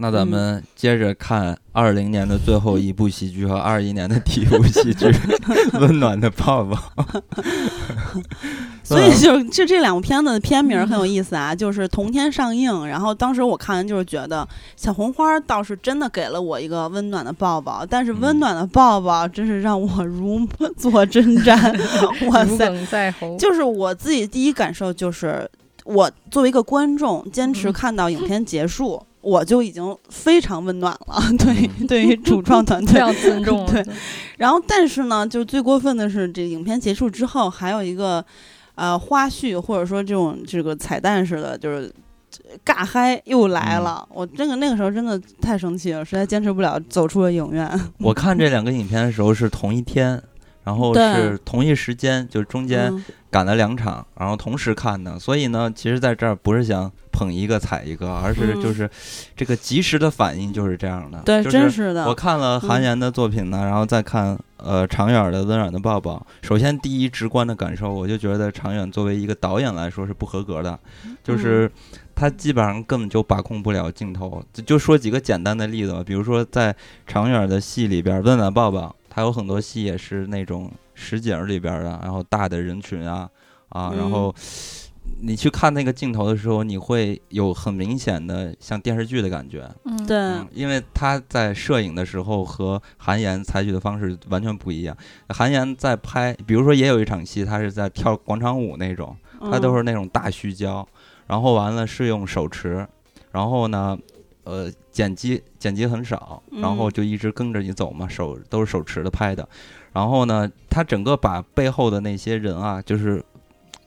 [0.00, 5.06] 那咱们接着看二零年的最后一部喜剧和二一年的第一部喜剧
[5.80, 6.76] 《温暖的抱抱》。
[8.84, 12.86] 所以就就这两部片子的片名很有意思啊，就是同天上映。
[12.86, 20.40] 然后当时我看完就是觉得小红花倒是真的给了我一个温暖的抱抱，但是温暖的抱抱真是让我如
[20.76, 21.54] 坐针毡。
[22.30, 22.86] 哇如塞！
[22.86, 23.36] 在喉。
[23.36, 25.50] 就是我自己第一感受就是，
[25.84, 31.22] 我作为一个观众，坚持嗯看到影片结束，我就已经非常温暖了。
[31.38, 32.94] 对，对于主创团队。
[32.94, 33.66] 非常尊重。
[33.66, 33.84] 对
[34.38, 38.24] 然后，但是呢，就最过分的是，这影片结束之后，还有一个
[38.74, 41.92] 呃花絮，或者说这种这个彩蛋似的，就是
[42.64, 44.06] 尬嗨又来了。
[44.12, 47.68] 我真的那个时候真的太生气了，实在坚持不了，走出了影院。
[47.98, 50.22] 我看这两个影片的时候是同一天，
[50.68, 55.18] 然后是同一时间，就是中间嗯赶了两场，然后同时看的。
[55.18, 58.88] 所以呢，其实在这儿不是想捧一个踩一个，而是嗯就是
[59.34, 61.22] 这个及时的反应就是这样的。
[61.24, 62.06] 对，就是真是的。
[62.06, 66.16] 我看了韩嗯延的作品呢，然后再看呃长远的《温暖的抱抱》。
[66.46, 71.70] 首先第一直观的感受，我就觉得长远作为一个导演来说是不合格的，嗯就是
[72.14, 74.44] 他基本上根本就把控不了镜头。
[74.52, 76.76] 就就说几个简单的例子吧，比如说在
[77.06, 78.80] 长远的戏里边，《温暖抱抱》，
[79.18, 83.28] 它有很多戏也是那种实景里边的，然后大的人群啊
[83.70, 84.34] 啊，然嗯后。
[85.20, 94.96] 你去看那个镜头的时候，你会有很明显的像电视剧的感觉，嗯，对，嗯，因为他在摄影的时候和韩延采取的方式完全不一样。
[95.30, 100.86] 韩延在拍，比如说也有一场戏，他是在跳广场舞那种，他都是那种大虚焦，
[101.26, 102.86] 然后完了是用手持，
[103.32, 103.98] 然后呢，
[104.48, 109.46] 呃，剪辑剪辑很少，然后嗯就一直跟着你走嘛，手都是手持的拍的。
[109.92, 113.22] 然后呢，他整个把背后的那些人啊，就是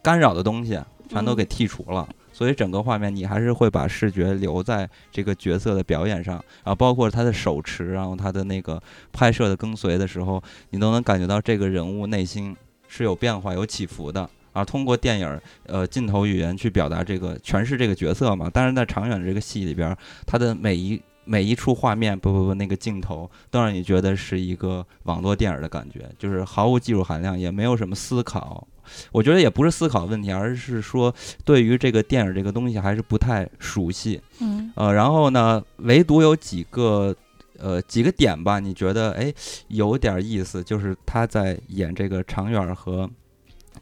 [0.03, 2.07] 干扰的东西全都给嗯剔除了。
[2.31, 12.55] 所以整个画面你还是会把视觉留在这个角色的表演上，然后包括他的手持，然后他的那个拍摄的跟随的时候，你都能感觉到这个人物内心
[12.87, 14.29] 是有变化、有起伏的。
[14.53, 18.49] 啊，通过电影儿呃镜头语言去表达这个诠释这个角色嘛。
[18.53, 28.67] 但是在长远的这个戏里边儿，它的每一每一处画面，不不不，那个镜头都让你觉得是一个网络电影的感觉，就是毫无技术含量，也没有什么思考。
[29.11, 31.13] 我觉得也不是思考问题，而是说
[31.45, 34.19] 对于这个电影这个东西还是不太熟悉。
[34.39, 37.15] 嗯呃，然后呢，唯独有几个
[37.59, 39.31] 呃几个点吧，你觉得哎
[39.67, 43.09] 有点意思，就是他在演这个长远和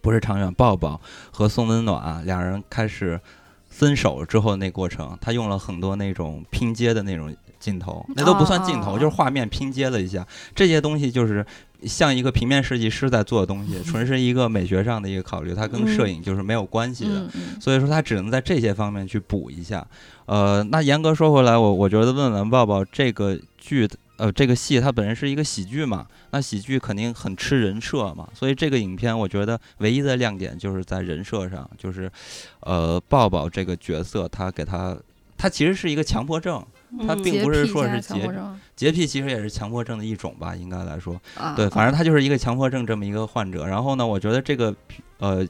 [0.01, 0.99] 不是长远抱抱
[1.31, 3.19] 和宋温暖啊两人开始
[3.67, 11.45] 分手之后的那过程，他用了很多那种拼接的那种镜头，那都不算镜头，哦就是画面拼接了一下，这些东西就是。
[11.83, 17.25] 像一个平面设计师在做的东西， 纯是一个美学上的一个考虑，它跟摄嗯影就是没有关系的。
[17.57, 19.87] 所以说他只能在这些方面去补一下。
[20.25, 23.87] 呃，那严格说回来，我我觉得《问问抱抱》这个剧，
[24.19, 32.11] 呃，这个戏它本身是一个喜剧嘛，那喜剧肯定很吃人设嘛，所以这个影片我觉得唯一的亮点就是在人设上，就是，
[32.59, 34.97] 呃，抱抱这个角色，他给他，
[35.37, 36.61] 他其实是一个强迫症，
[37.07, 38.29] 他嗯并不是说是洁
[38.75, 41.19] 洁癖，其实也是强迫症的一种吧，应该来说。
[41.35, 43.65] 啊，对，反正他就是一个强迫症这么一个患者。
[43.65, 44.75] 然后呢，我觉得这个
[45.19, 45.47] 呃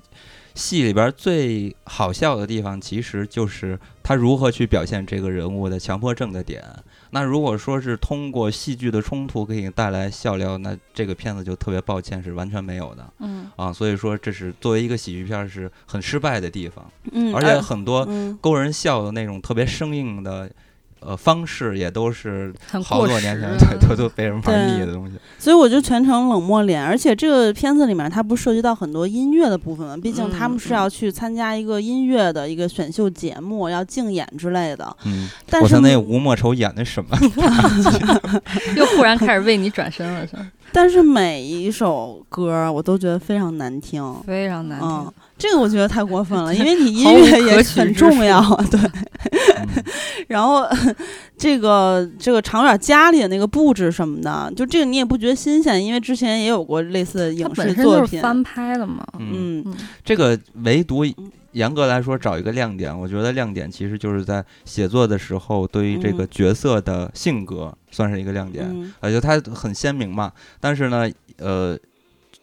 [0.53, 3.79] 戏里边儿最好笑的地方，其实就是
[4.09, 6.63] 他如何去表现这个人物的强迫症的点。
[7.11, 13.71] 那如果说是通过戏剧的冲突给你带来笑料，那这个片子就特别抱歉是完全没有的嗯啊。
[13.71, 20.49] 所以说，这是作为一个喜剧片儿是很失败的地方，嗯，而且很多嗯勾人笑的那种特别生硬的。
[21.01, 25.15] 呃，方式也都是好多年前对都都被人玩对腻的东西。
[25.37, 29.95] 所以我就全程冷漠脸，而且这个片子里面它不涉及到很多音乐的部分吗？
[29.95, 34.95] 毕竟他们是嗯要去参加一个音乐的一个选秀节目，要竞演之类的。
[35.05, 37.17] 嗯，但是那吴莫愁演的什么？
[38.75, 40.45] 又忽然开始为你转身了，是吧？
[40.71, 44.03] 但是每一首歌我都觉得非常难听。
[44.25, 48.79] 非常难嗯听。，这个我觉得太过分了，因为你 音乐也很重要， 对。
[48.79, 49.09] 嗯
[50.27, 50.65] 然后
[51.37, 58.21] 这个这个长远家里的那个布置什么的，就这个你也不觉得新鲜，因为之前也有过类似的影视作品。
[58.21, 59.05] 翻拍的嘛。
[59.17, 59.63] 嗯，
[60.03, 61.03] 这个唯独
[61.53, 70.31] 严格来说找一个亮点，我觉得亮点其实就是在写作的时候对于这个嗯角色的性格算是一个亮点，嗯呃，就他很鲜明嘛。
[70.59, 71.77] 但是呢，呃，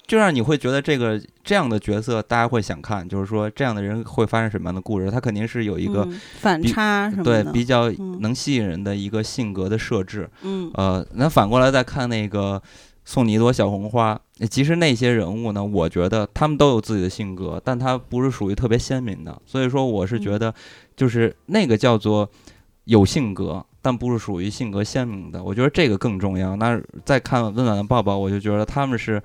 [0.07, 5.11] 就让你会觉得这个这样的角色大家会想看，就是说这样的人会发生什么样的故事？
[5.11, 10.31] 他肯定是有一个、嗯反差什么的，对比较嗯能吸引人的一个性格的设置。
[10.43, 12.63] 嗯呃，那反过来再看那个
[13.05, 19.37] 送你一朵小红花，呃其实那些人物呢，我觉得他们都有自己的性格，但他不是属于特别鲜明的。
[19.45, 20.55] 所以说，我是觉得，
[20.95, 22.31] 就是那个叫做
[22.85, 25.43] 有性格，但不是属于性格鲜明的。
[25.43, 26.55] 我觉得这个更重要。
[26.55, 29.21] 那再看温暖的抱抱，我就觉得他们是。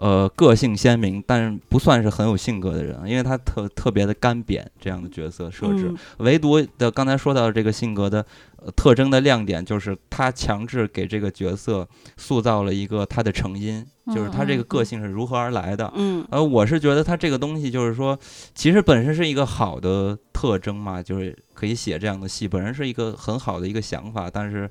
[0.00, 5.92] 呃，个性鲜明，但是不算是很有性格的人，因为他特特别的干瘪这样的角色设置。
[6.18, 8.24] 唯独的刚才说到这个性格的
[8.56, 15.90] 呃特征的亮点，就是他强制给这个角色塑造了一个他的成因，就是他这个个性是如何而来的。
[15.96, 18.18] 嗯，呃，我是觉得他这个东西就是说，
[18.54, 24.68] 其实本身是一个好的特征嘛，就是可以写这样的戏，本身是一个很好的一个想法，但是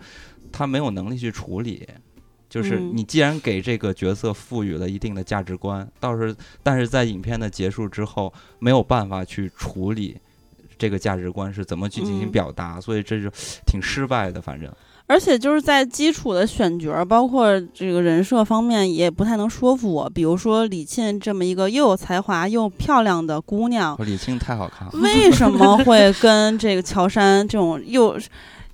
[0.52, 1.88] 他没有能力去处理。
[2.56, 10.16] 就是你既然给这个角色赋予了一定的价值观，倒是但是在影片的结束之后没有办法去处理
[10.78, 13.30] 这个价值观是怎么去进行表达，所以这就
[13.68, 14.42] 挺失败的。
[14.42, 14.72] 反正，
[15.08, 20.10] 而且就是在基础的选角，包括这个人设方面也不太能说服我。
[20.10, 28.18] 比如说李沁这么一个又有才华又漂亮的姑娘，李沁太好看了，为什么会跟这个乔杉这种又？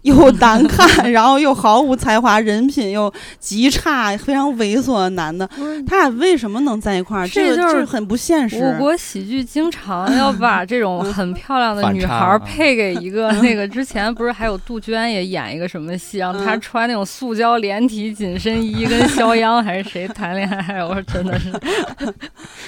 [0.04, 5.48] 又难看，然后又毫无才华，人品又极差，非常猥琐的男的，
[5.86, 7.28] 他俩为什么能在一块儿？
[7.28, 8.58] 这就是很不现实。
[8.58, 20.84] 我国喜剧经常要 把这种很漂亮的女孩配给一个那个， 之前不是还有杜鹃也演一个什么戏，让她穿那种塑胶连体紧身衣，跟肖央还是谁谈恋爱？
[20.84, 21.52] 我说真的是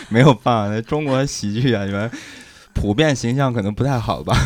[0.09, 2.09] 没有办法，中国喜剧演员
[2.73, 4.37] 普遍形象可能不太好吧。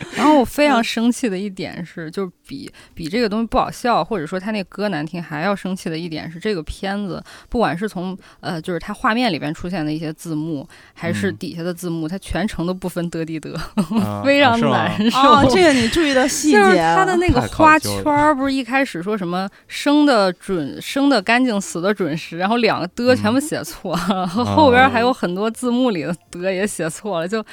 [0.16, 13.54] 然后我非常生气的一点是，就是比比这个东西不好笑，或者说他那歌难听，还要生气的一点是，这个片子不管是从呃，就是它画面里边出现的一些字幕，还是底下的字幕，它全程都不分得地得，
[14.24, 15.18] 非常难受。
[15.18, 27.44] 哦，这个你注意到细节，就是它的那个花圈儿，不是一开始说什么生的准、生的干净、死的准时，然后两个的全部写错了，后边还有很多字幕里的的也写错了，就。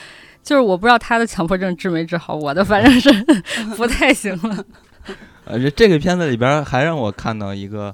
[0.46, 3.10] 就是我不知道他的强迫症治没治好，我的反正是
[3.76, 4.64] 不太行了。
[5.46, 7.94] 呃，这这个片子里边还让我看到一个，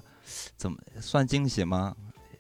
[0.57, 1.93] 怎么算惊喜吗？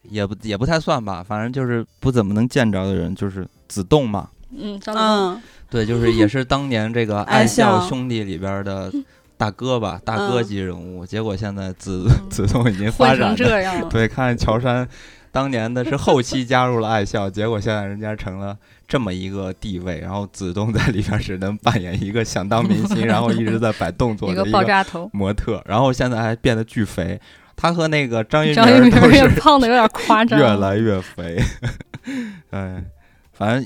[0.03, 4.29] 也不也不太算吧，反正就是不怎么能见着的人，就是子栋嘛。
[4.53, 8.91] 嗯，嗯，对，就是也是当年这个 爱笑兄弟里边的
[9.37, 11.05] 大哥吧，大哥级人物。
[11.05, 13.87] 结果现在子子栋已经发展成这样了。
[13.89, 14.85] 对，看乔杉
[15.31, 18.57] 当年的是后期加入了爱笑，结果现在人家成了。
[18.87, 27.17] 这么一个地位，然后子东在里边只能扮演一个想当明星，然后一直在摆动作的一个爆炸头模特，然后现在还变得巨肥。
[27.55, 31.41] 他和那个张一鸣都是胖的有点夸张， 越来越肥。
[32.49, 32.83] 哎，
[33.31, 33.65] 反正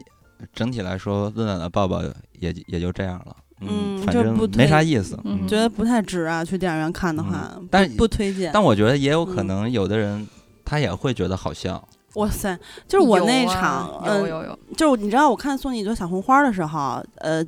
[0.54, 2.04] 整体来说，温暖的抱抱
[2.38, 3.36] 也也就这样了。
[3.62, 5.19] 嗯，反正没啥意思。
[5.23, 8.51] 嗯，觉得不太值啊，去电影院看的话，但不推荐。
[8.54, 10.28] 但我觉得也有可能，有的人
[10.65, 11.88] 他也会觉得好笑。
[12.15, 12.58] 哇塞！
[12.88, 17.45] 就是我那场，有有有，就是你知道，我看送你一朵小红花的时候，呃，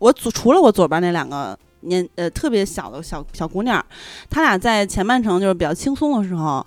[0.00, 3.82] 我左除了我左边那两个年呃特别小的小小姑娘，
[4.28, 6.64] 她俩在前半程就是比较轻松的时候，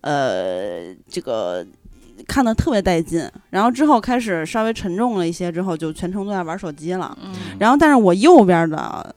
[0.00, 1.66] 呃，这个
[2.26, 7.14] 看的特别带劲，然后之后开始稍微沉重了一些之后，就全程都在玩手机了。
[7.22, 7.34] 嗯。
[7.58, 9.14] 然后，但是我右边的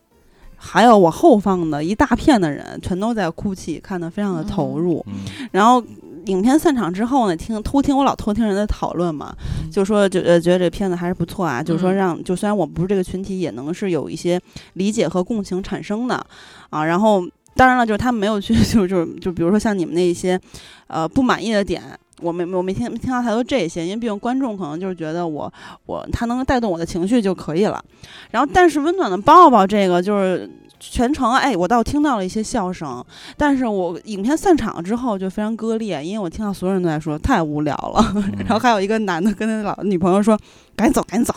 [0.65, 5.05] 还有我后方的一大片的人，全都在哭泣，看得非常的投入。
[5.07, 5.47] 嗯。
[5.51, 5.83] 然后。
[6.27, 9.35] 影片散场之后呢，听偷听我老偷听人的讨论嘛，
[9.69, 14.39] 就说就呃觉得这片子还是不错啊，就是说让就虽然我不是这个群体，也能是有一些
[14.75, 16.25] 理解和共情产生的
[16.69, 16.85] 啊。
[16.85, 17.21] 然后
[17.55, 20.39] 当然了，就是他们没有去 就就就比如说像你们那一些
[20.87, 21.81] 呃不满意的点，
[22.21, 25.51] 我没我没听听到太多这些，因为毕竟观众可能就是觉得我
[25.85, 27.83] 我他能带动我的情绪就可以了。
[28.31, 30.49] 然后但是温暖的抱抱这个就是。
[30.85, 33.01] 全程哎，我倒听到了一些笑声，
[33.37, 40.37] 但是我影片散场之后就非常割裂，因为我听到所有人都在说太无聊了， 然后还有一个男的跟他老女朋友说
[40.75, 41.33] 赶紧走，赶紧走。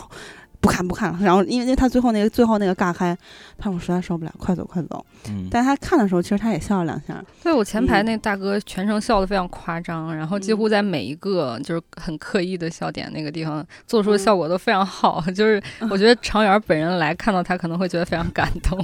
[0.67, 3.17] 不看不看了，然后因为因为他最后那个最后那个尬嗨，
[3.57, 5.05] 他我实在受不了，快走快走。
[5.29, 7.23] 嗯，但他看的时候，其实他也笑了两下。
[7.41, 18.77] 对我前排那大哥全程笑得非常夸张，然后几乎在每一个就是很刻意的笑点那个地方做出的效果都非常好， 就是我觉得常远本人来看到他可能会觉得非常感动。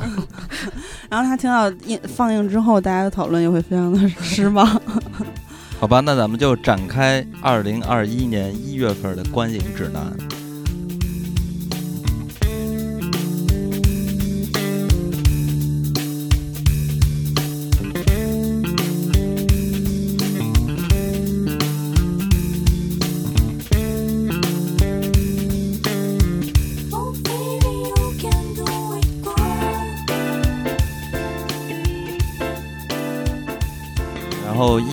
[1.10, 4.66] 然后他听到映放映之后，大家的讨论也会非常的失望。
[5.80, 10.02] 好吧，那咱们就展开二零二一年一月份的观影指南。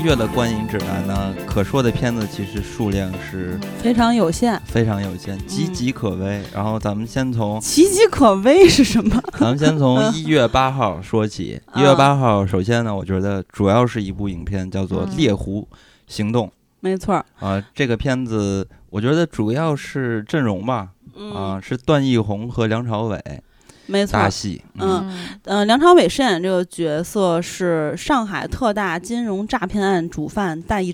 [0.00, 6.42] 一月的观影指南呢，可说的片子其实数量是非常有限，非常有限，岌岌可危。
[6.54, 9.22] 然后咱们先从岌岌可危是什么？
[9.38, 11.60] 咱们先从一月八号说起。
[11.74, 15.68] 一月八号，首先呢，我觉得主要是一部影片，叫做《猎狐
[16.06, 16.46] 行动》。
[16.80, 17.22] 没错。
[17.38, 20.88] 啊，这个片子我觉得主要是阵容吧，
[21.34, 23.20] 啊，是段奕宏和梁朝伟。
[23.90, 25.12] 没错，大戏，嗯。
[25.44, 30.92] 嗯，梁朝伟饰演这个角色是上海特大金融诈骗案主犯戴义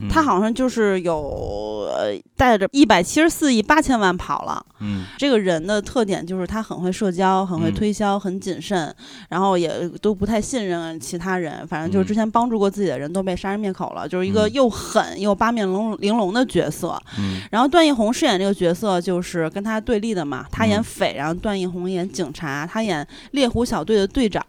[0.00, 0.08] 晨。
[0.08, 4.64] 他好像就是有呃带着一百七十四亿八千万跑了。
[4.80, 8.94] 嗯，这个人的特点就是他很会社交，很会推销，很谨慎，
[9.28, 11.66] 然后也都不太信任其他人。
[11.68, 16.98] 反正就是之前帮助过自己的人都被杀人灭口了，就是一个又狠又八面玲玲珑的角色。
[17.18, 24.42] 嗯，然后段奕宏饰演这个角色就是跟他对立的嘛，他演匪，然后段奕宏演警察，他演猎狐小队的队长。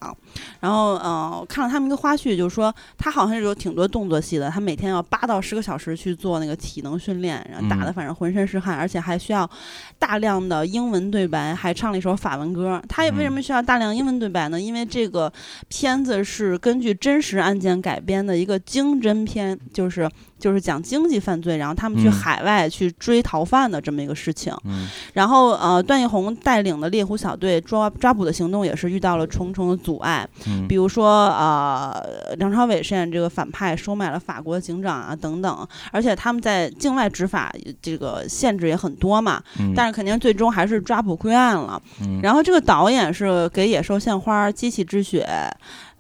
[0.62, 5.42] 然后嗯，看了他们一个花絮，就是说他好像是有挺多动作戏的，他每天要八到。
[5.42, 9.50] 十个小时去做那个体能训练，然后打的反正浑身是汗，而且还需要
[9.98, 12.80] 大量的英文对白，还唱了一首法文歌。
[12.88, 14.62] 他为什么需要大量英文对白呢？
[14.62, 15.34] 因为这个
[15.68, 20.08] 片子是根据真实案件改编的一个经侦片，就是。
[20.42, 24.52] 就是讲经济犯罪，然后他们去海外去追逃犯的这么一个事情。
[24.66, 30.28] 嗯，然后呃，段奕宏带领的猎狐小队抓抓捕的行动也是遇到了重重的阻碍。
[30.48, 32.04] 嗯，比如说呃，
[32.38, 39.42] 梁朝伟饰演这个反派收买了法国警长啊等等，而且他们在境外执法这个限制也很多嘛。
[39.60, 41.80] 嗯，但是肯定最终还是抓捕归案了。
[42.02, 45.28] 嗯，然后这个导演是给《野兽献花》《机器之血》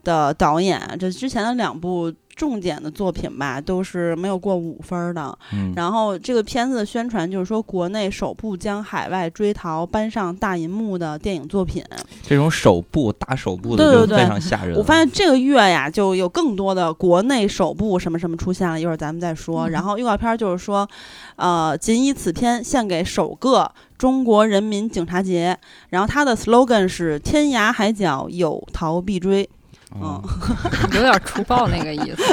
[0.03, 2.13] 的导演，这之前的两部。
[2.33, 5.37] 重点的作品吧，都是没有过五分的。
[5.53, 11.83] 嗯，然后这个片子的宣传就是说，国内首部将海外追逃搬上大银幕的电影作品。
[12.23, 14.75] 这种首部大首部的，对对对，非常吓人。
[14.77, 19.69] 我发现这个月呀，就有更多的国内首部什么什么出现了，一会儿咱们再说。
[19.69, 20.89] 然后预告片就是说，
[21.35, 25.55] 呃，仅以此片献给首个中国人民警察节。
[25.89, 29.47] 然后它的 slogan 是“天涯海角有逃必追”。
[29.95, 30.21] 嗯，
[30.93, 32.23] 有点粗暴那个意思。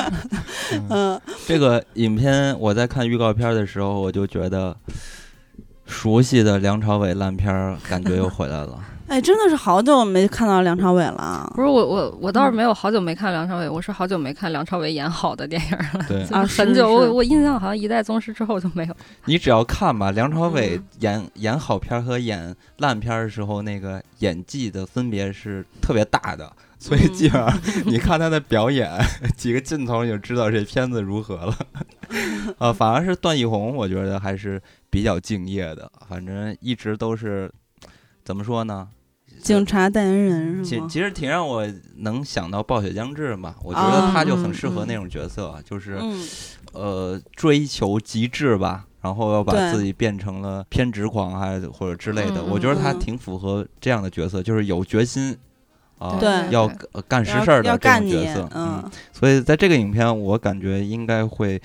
[0.90, 4.76] 嗯，这个影片我在看预告片的时候，我就觉得
[5.86, 8.78] 熟悉的梁朝伟烂片儿感觉又回来了。
[9.08, 11.50] 哎，真的是好久没看到梁朝伟了。
[11.56, 16.04] 不是我，我我倒是没有好久没看梁朝伟，我是好久没看梁朝伟演好的电影了。
[16.06, 16.92] 对啊，很久。
[16.92, 18.94] 我我印象好像一代宗师之后就没有。
[19.24, 26.52] 你只要看吧，梁朝伟演演好片和演烂片的时候，那个演技的分别是特别大的。
[26.78, 28.90] 所以基本上，你看他的表演，
[29.36, 31.58] 几个镜头你就知道这片子如何了。
[32.58, 35.90] 呃， 反而是段奕宏，我觉得还是比较敬业的。
[36.08, 37.50] 反正一直都是
[38.24, 38.88] 怎么说呢？
[39.42, 40.86] 警察代言人是吗？
[40.88, 41.66] 其其实挺让我
[41.96, 43.54] 能想到《暴雪将至》嘛。
[43.62, 46.00] 我觉得他就很适合那种角色，就是
[46.72, 52.42] 呃追求极致吧，然后要把自己变成了偏执狂还或者之类的。
[52.42, 55.36] 我觉得他挺符合这样的角色，就是有决心。
[55.98, 56.68] 啊，对，要
[57.06, 61.60] 干实事儿的这种角色，嗯，所以在这个影片，我感觉应该会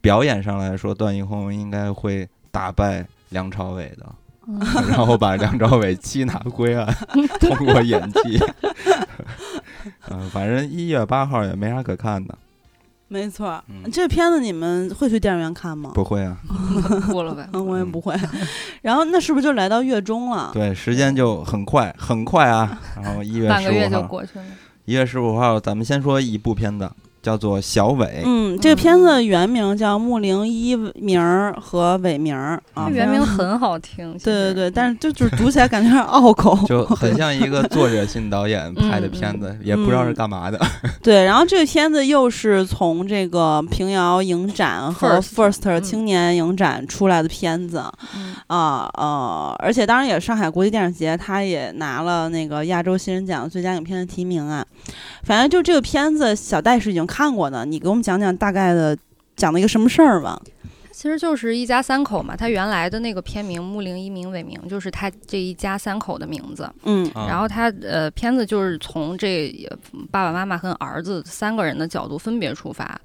[0.00, 4.06] 表演上来说，段奕宏应该会打败梁朝伟的，
[4.88, 6.86] 然后把梁朝伟缉拿归案，
[7.40, 8.40] 通过演技。
[10.10, 12.36] 嗯， 反正一月八号也没啥可看的。
[13.08, 15.92] 没错，这片子你们会去电影院看吗？
[15.94, 16.36] 不会啊，
[17.10, 18.14] 过了呗， 我也不会。
[18.82, 20.50] 然后那是不是就来到月中了？
[20.52, 22.80] 对，时间就很快，很快啊。
[23.00, 24.44] 然后一月半个月就过去了。
[24.86, 26.90] 一月十五号，咱们先说一部片子。
[27.26, 31.20] 叫做小伟，嗯，这个片子原名叫木灵一名
[31.60, 40.60] 和伟名啊，原名很好听，对对对，但是就就是读起来感觉有点拗口，就很像一个作者性导演拍的片子，也不知道是干嘛的。
[41.02, 47.78] 对，然后这个片子又是从这个平遥影展和 First 青年影展出来的片子，
[48.46, 54.64] 啊呃，而且当然也是上海国际电影节，他也拿了那个亚洲新人奖最佳影片的提名啊。
[55.24, 57.64] 反正就这个片子，小戴是已经看过的。
[57.64, 58.96] 你给我们讲讲大概的，
[59.36, 60.40] 讲了一个什么事儿吧？
[60.92, 62.34] 其实就是一家三口嘛。
[62.34, 66.66] 他原来的那个片名“木灵一名伟名”就是他这一家三口的名字。
[66.84, 67.10] 嗯。
[67.14, 69.54] 然后他呃，片子就是从这
[70.10, 72.98] 爸爸妈妈和儿子三个人的角度分别出发，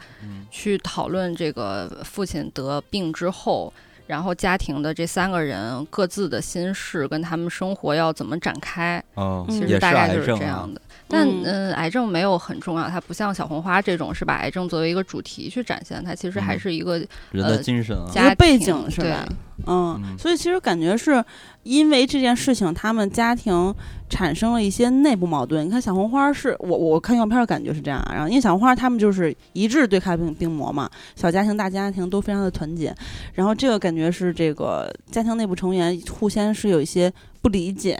[0.50, 3.74] 去讨论这个父亲得病之后，
[4.08, 9.04] 然后家庭的这三个人各自的心事跟他们生活要怎么展开。
[9.16, 10.82] 哦，其实大概就是这样的。
[11.12, 16.98] 但嗯，癌症没有很重要，它不像小红花这种是把癌症作为一个主题去展现，它其实还是一个
[17.32, 19.28] 人的精神啊，背景是吧？
[19.68, 21.24] 嗯，嗯所以其实感觉是
[21.64, 23.74] 因为这件事情，他们家庭
[24.10, 25.66] 产生了一些内部矛盾。
[25.66, 32.96] 你看小红花是我我看照片儿感觉是这样啊，然后因为小红花他们就是一致对抗病病魔嘛，小家庭大家庭都非常的团结，
[33.34, 38.00] 然后这个感觉是这个家庭内部成员互相是有一些不理解。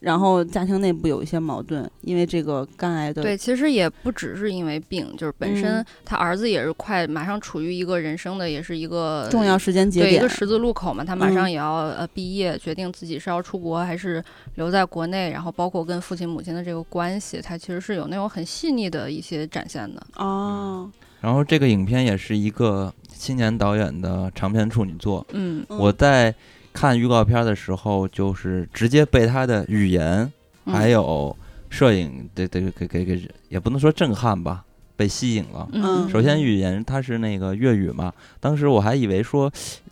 [0.00, 14.22] 然后家庭内部有一些矛盾，因为这个肝癌的对，其实也不只是因为病，就是本身嗯他儿子也是快马上处于一个人生的，也是一个重要时间节点对一个，十字路口嘛，他马上嗯也要、呃毕业，决定自己是要出国还是
[14.56, 20.06] 留在国内，然后包括跟父亲母亲的这个关系，他其实是有那种很细腻的一些展现的。
[20.16, 20.90] 哦，
[21.20, 25.26] 然后这个影片也是一个青年导演的长篇处女作。
[25.32, 26.34] 嗯嗯我在
[26.76, 30.30] 看预告片的时候，就是直接被他的语言
[30.66, 31.34] 嗯还有
[31.70, 34.62] 摄影这这个给给给，也不能说震撼吧，
[34.94, 35.66] 被吸引了。
[35.72, 39.50] 嗯首先，语言它是那个粤语嘛，当时我还以为说，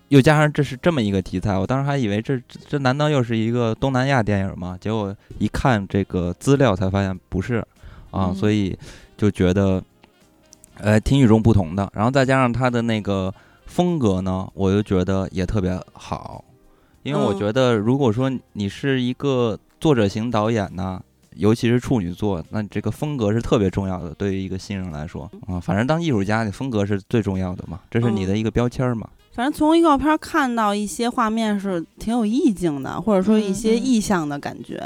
[0.08, 4.76] 又加上这是这么一个题材，我当时还以为这这这难道又是一个东南亚电影吗？
[4.78, 7.64] 结果一看这个资料才发现不是
[8.10, 8.78] 啊，嗯所以
[9.16, 9.82] 就觉得，
[10.76, 11.90] 呃，挺与众不同的。
[11.94, 13.32] 然后再加上他的那个
[13.64, 16.44] 风格呢，我就觉得也特别好，
[17.04, 21.00] 因为我嗯觉得如果说你是一个作者型导演呢。
[21.36, 29.08] 尤其是处女座，那这个风格是特别重要的，对于一个新人来说啊，反正当艺术家，你风格是最重要的嘛，这是你的一个标签儿嘛。
[29.32, 34.80] 反正从预告片儿看到一些画面是挺有意境的，或者说一些意象的感觉，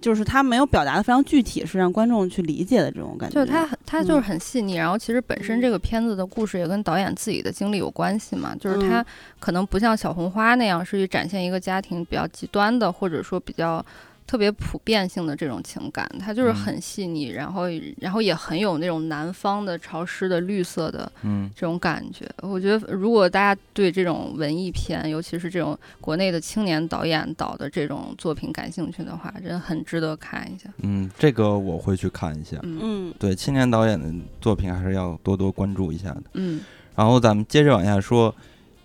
[0.00, 3.34] 就是他没有表达的非常具体，是让观众去理解的这种感觉。
[3.34, 9.06] 就是他很他就是嗯很细腻，然后其实本身嗯这个片子的故事也跟导演自己的经历有关系嘛，就是他嗯
[9.38, 13.84] 可能不像小红花那样是去展现一个家庭比较极端的，或者说比较。
[14.30, 17.64] 特别普遍性的这种情感，它就是嗯很细腻，然后
[17.98, 22.30] 然后也很有那种南方的潮湿的绿色的嗯这种感觉。
[22.40, 30.70] 我觉得，如果大家对这种文艺片，尤其是这种国内的青年导演导的这种作品感兴趣的话，真的很值得看一下。
[30.82, 32.56] 嗯，这个我会去看一下。
[32.62, 36.22] 嗯嗯对青年导演的作品还是要多多关注一下的。
[36.34, 36.60] 嗯
[36.94, 38.32] 然后咱们接着往下说，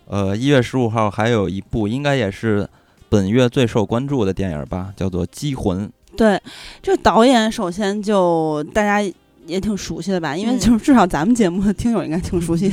[0.06, 2.68] 呃，一月十五号还有一部应该也是
[3.08, 5.86] 本月最受关注的电影吧，叫做《机魂》。
[6.16, 6.40] 对，
[6.82, 9.00] 这导演首先就大家
[9.46, 12.68] 也挺熟悉的吧，因为嗯就是至少咱们节目的听友应该挺熟悉，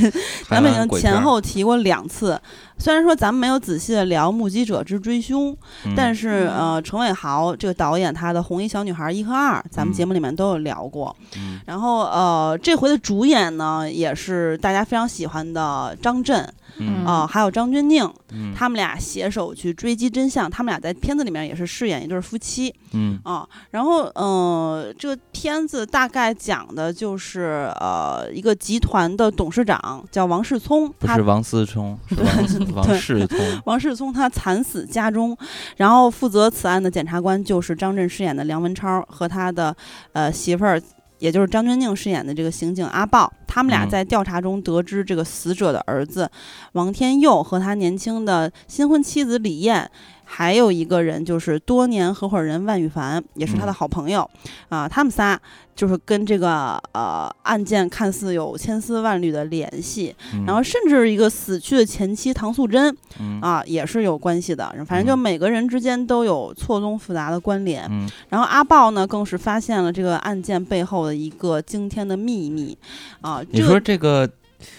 [0.49, 2.39] 咱们已经前后提过两次。
[2.83, 5.53] 虽然说咱们没有仔细的聊《目击者之追凶》，
[5.95, 11.15] 但是呃，陈伟豪这个导演他的《红衣小女孩》一和二，咱们节目里面都有聊过。
[11.37, 20.49] 嗯然后呃，这回的主演呢，也是大家非常喜欢的张震嗯啊、还有张钧甯，嗯他们俩携手去追击真相。
[20.49, 23.47] 他们俩在片子里面也是饰演一对夫妻嗯啊。
[23.69, 33.39] 然后呃，这个片子大概讲的就是呃，一个集团的董事长叫王世聪，他不是王思聪，是王 王世聪。
[33.65, 35.37] 王世聪他惨死家中，
[35.77, 39.75] 然后负责此案的检察官就是张震饰演的梁文超和他的
[40.11, 40.81] 呃媳妇儿，
[41.19, 43.31] 也就是张钧甯饰演的这个刑警阿豹。
[43.47, 46.29] 他们俩嗯在调查中得知，这个死者的儿子
[46.71, 49.89] 王天佑和他年轻的新婚妻子李艳。
[50.23, 54.29] 还有一个人就是多年合伙人万羽凡，也是他的嗯好朋友，
[54.69, 55.39] 啊，他们仨
[55.75, 64.73] 就是跟这个呃案件看似有千丝万缕的联系，嗯然后甚至一个死去的前妻唐素贞，嗯啊，也是有关系的。
[64.87, 67.87] 反正就嗯每个人之间都有错综复杂的关联。
[67.89, 72.77] 嗯然后阿豹呢，更是发现了这个案件背后的一个惊天的秘密
[73.21, 73.41] 啊。
[73.51, 74.29] 你说这个这个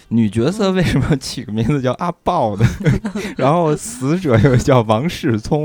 [0.09, 2.65] 女角色为什么起个名字叫阿豹的？
[3.37, 5.65] 然后死者又叫王世聪，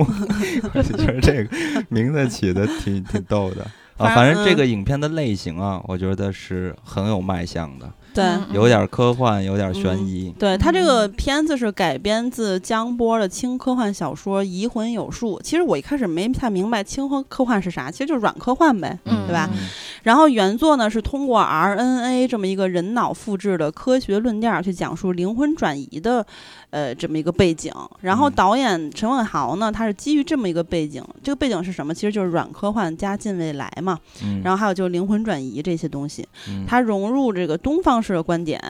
[0.74, 1.50] 我就觉得这个
[1.90, 3.64] 名字起的挺挺逗的
[3.98, 4.08] 啊。
[4.08, 8.24] 反反正这嗯个影片的类型啊，我觉得是很有卖相的，对。
[8.26, 10.34] 嗯有点科幻，有点悬嗯疑。
[10.40, 15.38] 对他这个嗯片子是改编自江波的轻科幻小说《移魂有术》。
[15.42, 18.98] 其实我一开始没太明白轻科科幻是啥，其实就是软科幻呗。
[19.06, 19.70] 嗯对吧嗯
[20.02, 26.26] 然后原作呢是通过 RNA 这么一个人脑复制的科学论调去讲述灵魂转移的，
[26.70, 27.72] 呃，这么一个背景。
[28.02, 31.94] 然后嗯导演陈文豪呢，他是基于这么一个背景，这个背景是什么？
[31.94, 34.00] 其实就是软科幻加近未来嘛。
[34.24, 38.62] 嗯，然后还有就是灵魂转移这些东西，嗯它融入这个东方式的观点。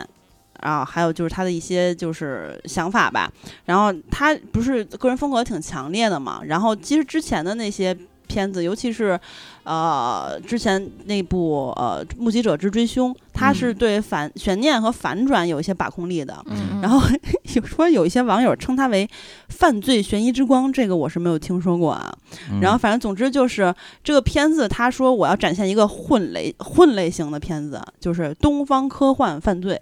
[0.61, 3.31] 啊，还有就是他的一些就是想法吧，
[3.63, 7.97] 然后他不是个人风格挺强烈的嘛，然后其实之前的那些
[8.29, 9.19] 片子，尤其是，
[9.63, 16.41] 呃，之前那部呃《目击者之追凶》，他是嗯对反悬念和反转有一些把控力的。
[16.45, 17.01] 嗯，然后
[17.55, 19.09] 有说有一些网友称它为
[19.49, 22.13] “犯罪悬疑之光”，这个我是没有听说过啊。
[22.51, 23.73] 嗯然后反正总之就是
[24.03, 29.81] 这个片子，他说我要展现一个混类混类型的片子，就是东方科幻犯罪。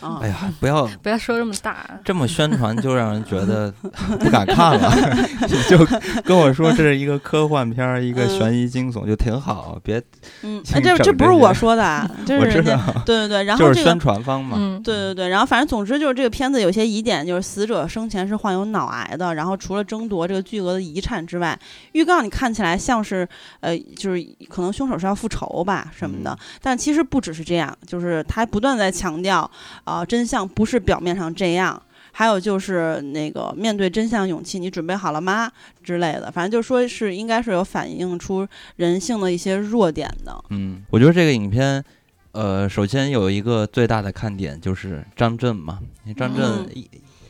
[0.00, 0.18] 啊。
[0.22, 3.72] 哎，呀，不要 不要说这么大，这么宣传，就让人觉得
[4.20, 4.92] 不敢看了。
[5.48, 5.84] 你 就
[6.24, 8.38] 跟我说这是一个科幻片儿，一个嗯。
[8.38, 9.78] 悬疑惊悚，就挺好。
[9.82, 10.02] 别，
[10.42, 14.56] 嗯，这这不是我说的啊，这我知是人家，道，对对对，然后这个就是宣传方嘛。
[14.58, 21.58] 嗯，对对对，然后反正总之就是这个片子有些疑点，就是死者生前是患有脑癌的，然后除了争夺这个巨额的遗产之外，
[21.92, 23.26] 预告你看起来像是
[23.60, 26.38] 呃，就是可能凶手是要复仇吧什么的，嗯。
[26.60, 29.48] 但其实不只是这样，就是他不断在强调
[29.84, 31.80] 啊、真相不是表面上这样。
[32.16, 35.50] 还有就是那个面对真相勇气，你准备好了吗？
[35.82, 40.44] 之类的，反正就说是应该是有反映出人性的一些弱点的。
[40.50, 41.84] 嗯，我觉得这个影片，
[42.30, 45.80] 呃，首先有一个最大的看点就是张震嘛。
[46.16, 46.68] 张震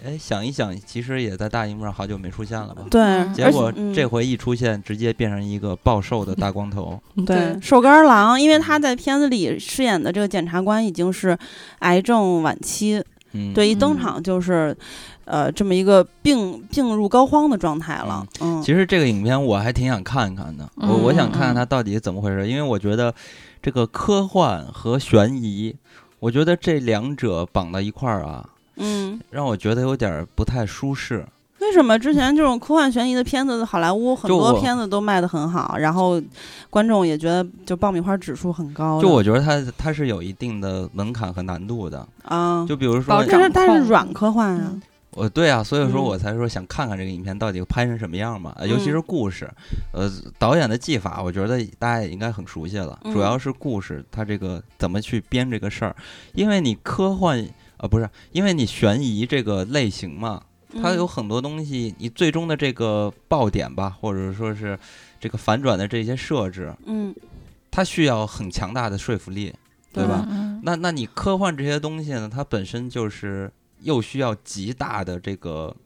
[0.04, 2.82] 哎，想一想，其实也在大荧幕上好久没出现了吧？
[2.90, 7.00] 对，结果嗯这回一出现，直接变成一个暴瘦的大光头。
[7.24, 11.36] 对，瘦干儿郎，因为他在片子里饰演的这个检察官已经是
[11.78, 13.02] 癌症晚期，
[13.32, 14.76] 嗯，对，一登嗯场就是，
[15.24, 18.26] 呃，这么一个病病入膏肓的状态了。
[18.42, 23.14] 嗯，其实这个影片我还挺想看看的，我我想看看嗯嗯它到底怎么回事，因为我觉得
[23.62, 25.74] 这个科幻和悬疑，
[26.20, 28.46] 我觉得这两者绑到一块儿啊，
[28.76, 31.24] 嗯，让我觉得有点儿不太舒适。
[31.60, 31.98] 为什么？
[31.98, 36.20] 之前这种科幻悬疑的片子，好莱坞很多片子都卖得很好，然后
[36.68, 39.00] 观众也觉得就爆米花指数很高？
[39.00, 44.74] 就我觉得它它是有一定的门槛和难度的，啊，就比如说，但是但是软科幻啊，
[45.12, 46.04] 呃，对啊，所以说嗯。
[46.04, 49.50] 我才说想看看这个影片到底拍成什么样嘛，呃尤其是嗯故事，
[49.92, 55.96] 呃，导演的技法，我觉得大家也应该很熟悉了，主嗯要是故事，它这个怎么去编这个事儿，
[56.34, 57.42] 因为你科幻，
[57.84, 60.42] 呃，不是，因为你悬疑这个类型嘛，
[60.80, 60.96] 它嗯。
[60.96, 64.78] 有很多东西，你最终的这个爆点吧，或者说是
[65.20, 67.14] 这个反转的这些设置，嗯，
[67.70, 69.52] 它需要很强大的说服力，
[69.92, 70.26] 对吧？
[70.30, 70.62] 嗯？
[70.64, 75.76] 那那你科幻这些东西呢，它本身就是又需要极大的这个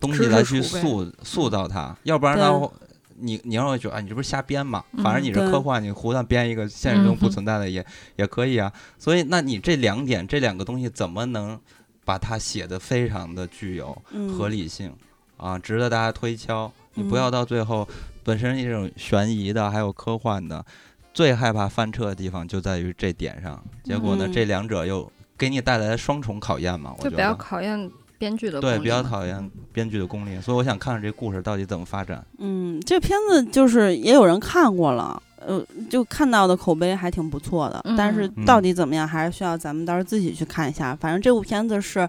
[0.00, 2.70] 东西来去塑塑造它，要不然对呢，
[3.18, 4.84] 你你让我觉得，啊，你这不是瞎编嘛？
[5.02, 7.84] 反正嗯你是科幻，你胡乱编一个现实中不嗯存在的也、
[8.16, 8.72] 也可以啊。
[8.98, 11.58] 所以，那你这两点，这两个东西怎么能
[12.04, 14.92] 把它写的非常的具有嗯合理性、
[15.36, 16.70] 啊，值得大家推敲？
[16.94, 17.88] 你不嗯要到最后，
[18.22, 20.64] 本身这种悬疑的还有科幻的，
[21.12, 23.62] 最害怕翻车的地方就在于这点上。
[23.82, 26.92] 结果呢，嗯这两者又给你带来双重考验嘛？
[26.98, 32.24] 我觉就比较得考验编剧的对，比较讨厌编剧的功力，所以我想看看这故事到底怎么发展。
[32.38, 40.96] 嗯，这片子就是也有人看过了，呃，就看到的口碑还挺不错的，但是嗯到底怎么样，还是需要咱们到时候自己去看一下。
[40.96, 42.08] 反正这部片子是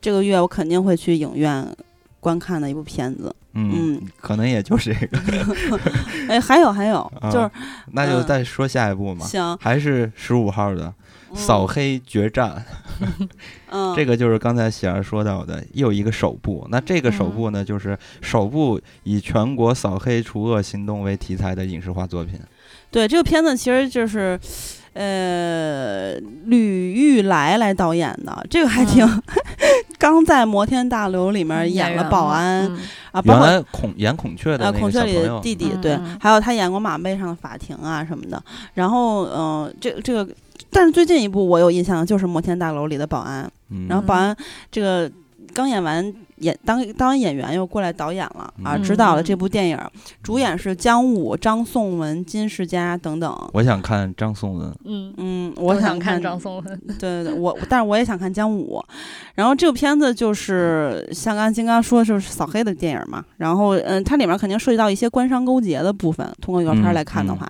[0.00, 1.66] 这个月我肯定会去影院
[2.20, 3.34] 观看的一部片子。
[3.54, 5.06] 嗯，可能也就是这
[5.44, 5.80] 个，
[6.26, 7.50] 哎，还有还有， 啊就是
[7.92, 9.26] 那就嗯再说下一部嘛。
[9.26, 10.94] 行，还是十五号的嗯
[11.34, 12.64] 扫黑决战，
[13.70, 16.66] 嗯， 这个就是刚才喜儿说到的，又一个首部。
[16.70, 22.38] 那这个首部呢，就是首部以全国扫黑除恶行动为题材的影视化作品。
[22.90, 24.38] 对这个片子其实就是。
[24.94, 29.08] 呃，吕玉来来导演的，这个还挺，
[29.98, 32.78] 刚在摩天大楼里面演了保安、嗯
[33.10, 38.42] 啊，包括原来孔演孔雀的呃，那孔雀里个小朋友，的弟弟，对，还有他演过马背上的法庭啊什么的。
[38.74, 40.30] 然后，嗯、这这个，
[40.70, 43.50] 但是最近一部我有印象的就是摩天大楼里的保安。
[43.70, 44.36] 嗯然后保安
[44.70, 45.10] 这个
[45.54, 49.78] 刚演完演当当完演员又过来导演了啊，嗯指导了这部电影，
[50.22, 53.50] 主演是姜武、张颂文、金世佳等等。
[53.52, 58.82] 我想看张颂文，嗯，嗯，我我想看张颂文， 对对对，我但是我也想看姜武。
[59.34, 63.22] 然后这个片子就是像刚才金刚说的，就是扫黑的电影嘛。
[63.36, 66.26] 然后嗯，它里面肯定涉及到一些官商勾结的部分。
[66.40, 67.48] 通过预告片嗯来看的嗯话，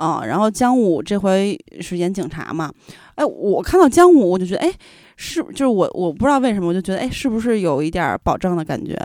[0.00, 2.72] 啊、然后姜武这回是演警察嘛。
[3.16, 4.72] 哎，我看到姜武，我就觉得哎。
[5.22, 8.96] 是，就是我，我不知道为什么，我就觉得，哎，是不是有一点儿保证的感觉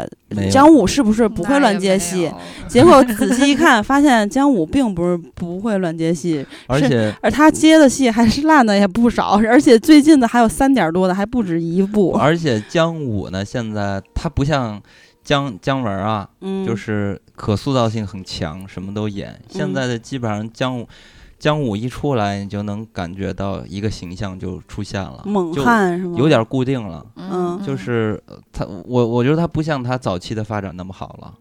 [0.49, 2.31] 姜武是不是不会乱接戏？
[2.69, 12.11] 结果仔细一看，发现姜武并不是不会乱接戏，而且而他接的戏还是烂的也不少，而且最近的还有三点多的，还不止一部。
[12.11, 14.81] 而且姜武呢，现在他不像
[15.21, 19.39] 姜姜文啊，嗯，就是可塑造性很强，什么都演。
[19.49, 20.88] 现嗯在的基本上姜武，
[21.38, 26.15] 姜武一出来，你就能感觉到一个形象就出现了，猛就汉是吗？
[26.17, 27.05] 有点固定了。
[27.15, 31.33] 嗯就是呃他，我我觉得他不像他早期的发展那么好了。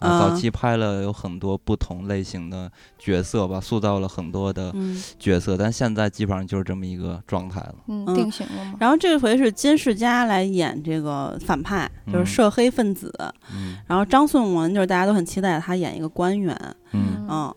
[0.00, 7.74] 啊，早啊期拍了有很多不同类型的角色吧，塑造了很多的嗯，角色，但现在基本上就是这么一个状态了。
[7.86, 8.74] 嗯嗯定型了吗？
[8.80, 13.12] 然后这回是金世佳来演这个反派，就是嗯涉黑分子。
[13.54, 16.56] 嗯然后张颂文就是大家都很期待他演一个官员。
[16.92, 17.54] 嗯，嗯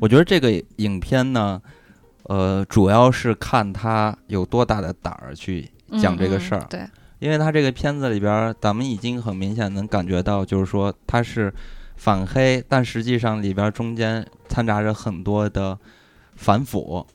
[0.00, 1.60] 我觉得这个影片呢，
[2.24, 5.68] 呃，主要是看他有多大的胆儿去
[6.00, 6.88] 讲这个嗯事儿，对，
[7.18, 11.52] 因为他这个片子里边儿，咱们已经很明显能感觉到，就是说他是
[12.02, 15.78] 反黑，但实际上里边中间掺杂着很多的
[16.34, 16.96] 反腐。
[16.96, 17.06] 啊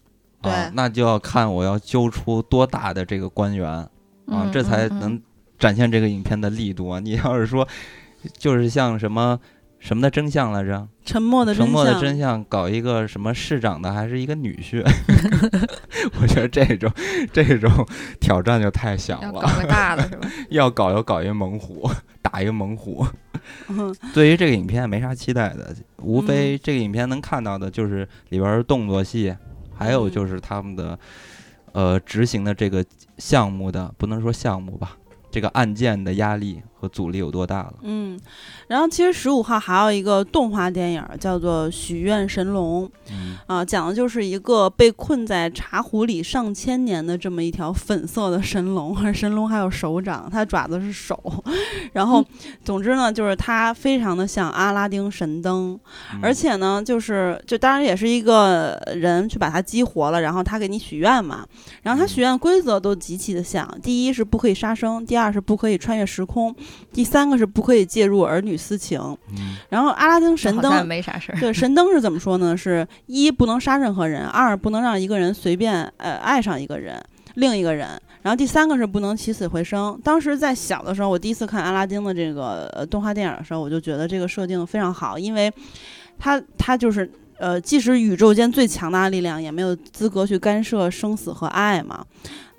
[0.41, 3.89] 对，那就要看我要揪出多大的这个官员啊，
[4.27, 5.21] 嗯这才能
[5.59, 7.01] 展现这个影片的力度啊！
[7.01, 7.67] 你要是说，
[8.37, 9.37] 就是像什么
[9.79, 10.87] 什么的真相来着？
[11.03, 14.85] 沉默的真沉默的相，真相搞一个什么市长的，还是一个女婿？
[16.21, 16.89] 我觉得这种
[17.33, 17.69] 这种
[18.21, 19.23] 挑战就太小了。
[19.23, 20.29] 要搞个大的是吧？
[20.49, 21.89] 要搞要搞一猛虎，
[22.21, 23.05] 打一猛虎。
[23.69, 23.95] 嗯。
[24.13, 26.27] 对于这个影片没啥期待的，无嗯。
[26.27, 29.35] 非这个影片能看到的就是里边儿动作戏，
[29.73, 30.11] 还有嗯。
[30.11, 30.97] 就是他们的
[31.73, 32.83] 呃执行的这个
[33.17, 34.97] 项目的，不能说项目吧，
[35.29, 37.73] 这个案件的压力和阻力有多大了。
[37.81, 38.19] 嗯，
[38.67, 51.17] 然后其实十五号还有一个动画电影儿叫做《许愿神龙》嗯啊，讲的就是一个被困在茶壶里上千年的这么一条粉色的神龙，而 神龙还有手掌，它爪子是手。
[51.93, 52.23] 然后，
[52.63, 55.79] 总之呢，就是它非常的像阿拉丁神灯，
[56.21, 61.45] 而且呢，就是就当然也是一个人去把它激活了，然后他给你许愿嘛。
[61.81, 66.53] 然后他许愿规则都极其的像，第一是不可以杀生，第二是不可以穿越时空，
[66.93, 68.99] 第三个是不可以介入儿女私情。
[69.37, 70.87] 嗯然后阿拉丁神灯。
[70.87, 71.39] 没啥事儿。
[71.39, 72.55] 对神灯是怎么说呢？
[72.55, 77.03] 是一不能杀任何人，二不能让一个人随便呃爱上一个人
[77.35, 77.89] 另一个人，
[78.21, 79.99] 然后第三个是不能起死回生。
[80.03, 85.51] 当时在小的时候，我第一次看阿拉丁的这个呃动画电影的时候，我就觉得这个设定非常好，因为
[86.17, 92.03] 他他就是呃，即使宇宙间最强大的力量，也没有资格去干涉生死和爱嘛。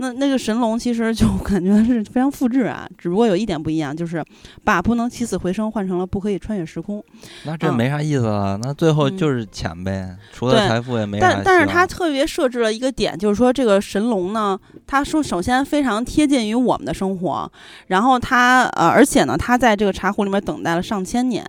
[0.01, 4.24] 那那个神龙其实就 感觉是非常复制啊，只不过有一点不一样，就是
[4.62, 7.03] 把不能起死回生换成了不可以穿越时空。
[7.45, 11.29] 那这嗯没啥意思了，那最后嗯就是钱呗，除了财富也没啥。
[11.29, 14.57] 但但是他特别设置了一个点，就是说这个神龙呢，
[14.87, 17.51] 他说首先非常贴近于我们的生活，
[17.89, 21.45] 然后他呃，而且呢，他在这个茶壶里面等待了上千年，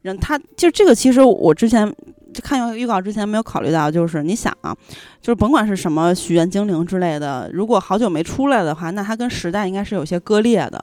[0.00, 1.94] 然后他就这个其实我之前。
[2.32, 4.74] 就看预告之前没有考虑到，就是你想啊，
[5.20, 10.82] 就是甭管是什么许愿精灵之类的，如果好久没出来的话，那它跟时代应该是有些割裂的。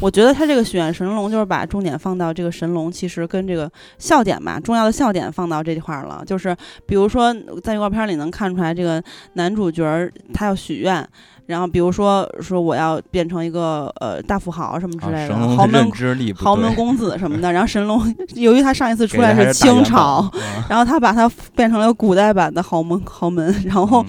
[0.00, 9.02] 我觉得它这个许愿神龙就是把重点放到这个神龙，其实跟这个笑点吧，重要的笑点放到这块儿了，就是比如说在预告片里能看出来，这个
[9.34, 11.06] 男主角儿他要许愿，
[11.48, 15.90] 然后比如说说我要变成一个呃大富豪什么之啊类的，豪门
[16.36, 20.30] 豪门公子什么的， 然后神龙由于他上一次出来是清朝，啊
[20.68, 21.26] 然后他把他
[21.56, 24.02] 变成了古代版的豪门豪门，然后。
[24.02, 24.06] 嗯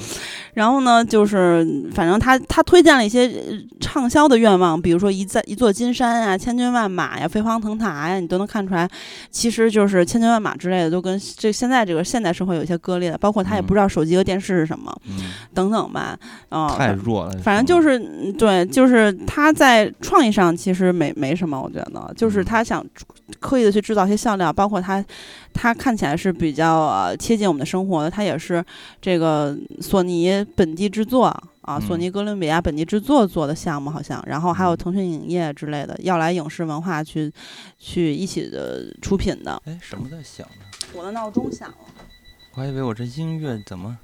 [0.56, 3.56] 然后呢，就是反正他他推荐了一些呃
[3.92, 8.88] 畅销的愿望，比如说一在一座金山啊、千军万马呀、飞黄腾达呀，你都能看出来，
[9.32, 13.18] 其实就是千军万马之类的，都跟这现在这个现代社会有一些割裂的。
[13.18, 16.16] 包括他也嗯不知道手机和电视是什么，嗯，等等吧，
[16.50, 17.32] 啊、太弱了。
[17.42, 17.98] 反正就是
[18.34, 22.86] 对，就是他在创意上其实没没什么，我觉得就是嗯他想
[23.40, 25.04] 刻意的去制造一些笑料，包括他
[25.52, 28.64] 他看起来是比较呃贴近我们的生活的，他也是
[29.02, 31.36] 这个索尼本地制作
[31.70, 37.32] 啊，索嗯尼哥伦比亚本地制作做的项目好像，然后还有嗯腾讯影业之类的要来影视文化去
[37.78, 39.62] 去一起的出品的。
[39.66, 40.66] 哎，什么在响呢？
[40.94, 41.76] 我的闹钟响了。
[42.56, 43.96] 我还以为我这音乐怎么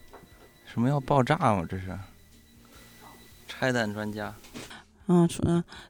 [0.72, 1.66] 什么要爆炸吗？
[1.68, 1.97] 这是
[3.47, 4.32] 拆弹专家。
[5.08, 5.28] 嗯，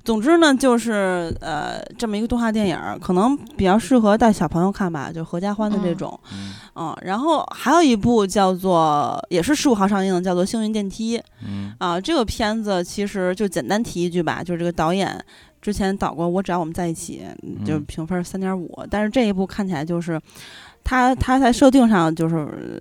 [0.04, 6.20] 总之呢，就是呃，这么一个动画电影儿，可能比较适合带小朋友看吧，就合家欢的这嗯种。
[6.34, 12.00] 嗯嗯，然后还有一部叫做，也是十五号上映的，叫做《幸运电梯》嗯啊。
[12.00, 15.24] 这个片子其实就简单提一句吧，就是这个导演
[15.62, 17.24] 之前导过《我只要我们在一起》，
[17.66, 20.20] 就嗯评分三点五，但是这一部看起来就是。
[20.88, 22.80] 他他在设定上就是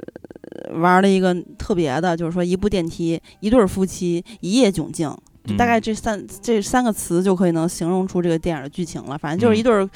[0.68, 5.10] 呃玩了一个特别的，就是说一部电梯，一对儿夫妻，一夜窘境，
[5.46, 9.16] 就大概嗯这三这三个词就可以能形容出这个电影的剧情了。
[9.18, 9.88] 反正就是一嗯对儿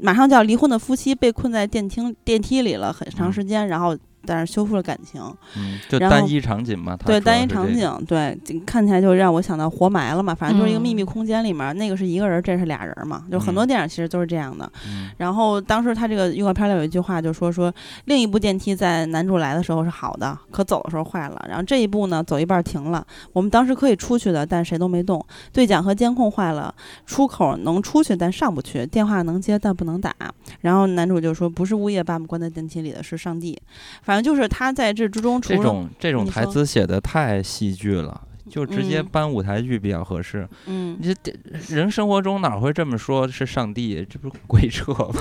[0.00, 3.32] 马上就要离婚的夫妻被困在电梯电梯里了很长嗯。
[3.32, 3.96] 时间，然后
[4.26, 5.20] 但是修复了感情。
[5.56, 7.62] 嗯，就然后单一场景嘛，对，单一场。
[7.72, 10.34] 景，对，看起来就让我想到活埋了嘛。
[10.34, 13.24] 反正就是一个秘密嗯空间里面，那个是一个人，这是俩人嘛。
[13.30, 14.70] 就很多嗯电影其实都是这样的。
[14.86, 17.72] 嗯然后当时他这个预告片里有一句话，就说说
[18.04, 21.42] 另一部电梯在男主来的时候是好的，可走的时候坏了。
[21.48, 23.06] 然后这一部呢，走一半停了。
[23.32, 25.24] 我们当时可以出去的，但谁都没动。
[25.52, 26.74] 对讲和监控坏了，
[27.06, 30.14] 出口能出去但上不去，电话能接但不能打。
[30.60, 33.56] 然后男主就说不是物业把我们关在电梯里的，是上帝。
[34.02, 40.46] 反正就是他在这之中，除这种这种台词写的太戏剧了，就直接嗯搬舞台剧比较合适。
[40.66, 41.32] 嗯你这
[41.68, 44.06] 人生活中哪会这么说是上帝？
[44.08, 45.14] 这不是鬼扯吗？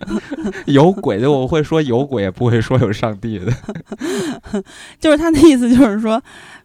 [0.66, 3.52] 有鬼的我会说有鬼，也不会说有上帝的。
[4.98, 6.22] 就是他的意思就是说，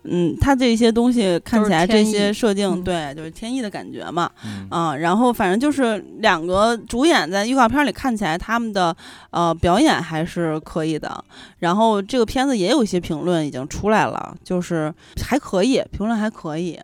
[0.10, 4.30] 嗯，他这些东西看起来这些设定，嗯对，就是天意的感觉嘛。
[4.46, 8.96] 嗯啊，然后反正就是两个主演在预告片里看起来他们的
[9.32, 11.24] 呃表演还是可以的，
[11.60, 16.80] 然后这个片子也有一些评论已经出来了，就是还可以，评论还可以。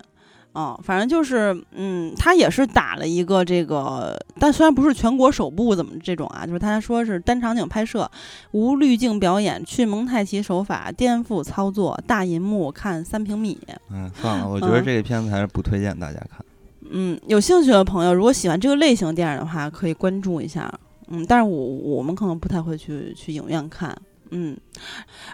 [0.54, 8.10] 哦，反正就是，嗯，他也是打了一个这个，但虽然不是全国首部怎么这种啊，就是他说是单场景拍摄，
[8.52, 13.58] 无滤镜表演，去蒙太奇手法，颠覆操作，大银幕看三平米。
[13.90, 16.46] 嗯，算了，我觉得嗯这个片子还是不推荐大家看。
[16.92, 20.72] 嗯，有兴趣的朋友，如果喜欢这个类型电影的话，可以关注一下。
[21.08, 23.96] 嗯，但是我我们可能不太会去去影院看。
[24.30, 24.56] 嗯，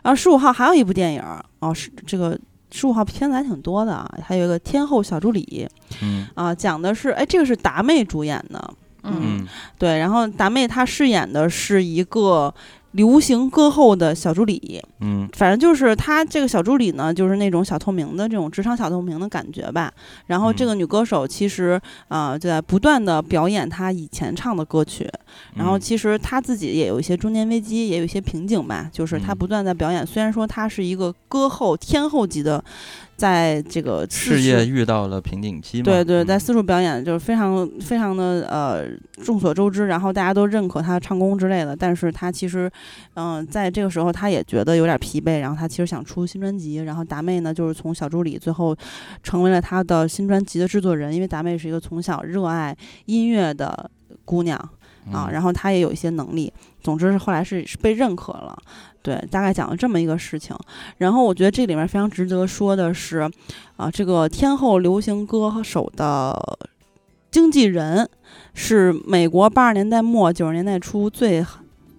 [0.02, 2.40] 然后十五号还有一部电影儿哦，是这个
[2.72, 5.68] 十五号片子还挺多的啊，还有一个《天后小助理》
[6.02, 6.28] 嗯。
[6.36, 9.20] 啊，讲的是哎，这个是达妹主演的，嗯。
[9.22, 9.48] 嗯。
[9.78, 12.54] 对，然后达妹她饰演的是一个
[12.92, 15.28] 流行歌后的小助理，嗯。
[15.34, 19.92] 反正就是她这个小助理呢，就是那种小透明的这种职场小透明的感觉吧。
[20.26, 25.08] 然后这嗯个女歌手其实啊、呃就在不断的表演她以前唱的歌曲，
[25.56, 28.90] 然后嗯其实她自己也有一些中年危机，也有一些瓶颈吧。
[28.92, 29.38] 就是她嗯。
[29.38, 32.64] 不断在表演，虽然说她是一个歌后天后级的，
[33.20, 35.84] 在这个事业遇到了瓶颈期嘛。
[35.84, 38.88] 对对，在嗯四处表演就是非常非常的呃
[39.22, 41.76] 众所周知，然后大家都认可他唱功之类的。
[41.76, 42.72] 但是他其实，
[43.16, 46.78] 嗯、在这个时候他也觉得有点疲惫，然后他其实想出新专辑。
[46.78, 48.74] 然后达妹呢，就是从小助理最后
[49.22, 52.74] 成为了他的新专辑的制作人，因为达妹是一个从小热爱
[53.06, 53.92] 音乐的
[54.24, 54.58] 姑娘
[55.12, 56.54] 啊，嗯然后她也有一些能力。
[56.82, 58.58] 总之是后来是是被认可了。
[59.02, 60.56] 对，大概讲了这么一个事情。
[60.98, 63.30] 然后我觉得这里面非常值得说的是，
[63.78, 66.38] 啊，这个天后流行歌手的
[67.32, 68.10] 经纪人
[68.54, 71.46] 是美国八十年代末九十年代初最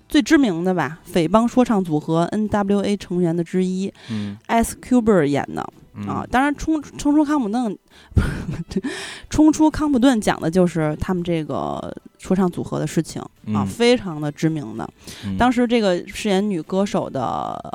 [0.09, 5.65] 最知名的吧匪帮说唱组合 N.W.A 成员的之一嗯 Ice Cube 演的
[5.95, 6.27] 嗯啊。
[6.31, 7.77] 当然冲冲出康普顿，
[9.29, 14.89] 冲出康普顿讲的就是他们这个说唱组合的事情啊，嗯非常的知名的。
[15.25, 17.23] 嗯当时这个饰演女歌手的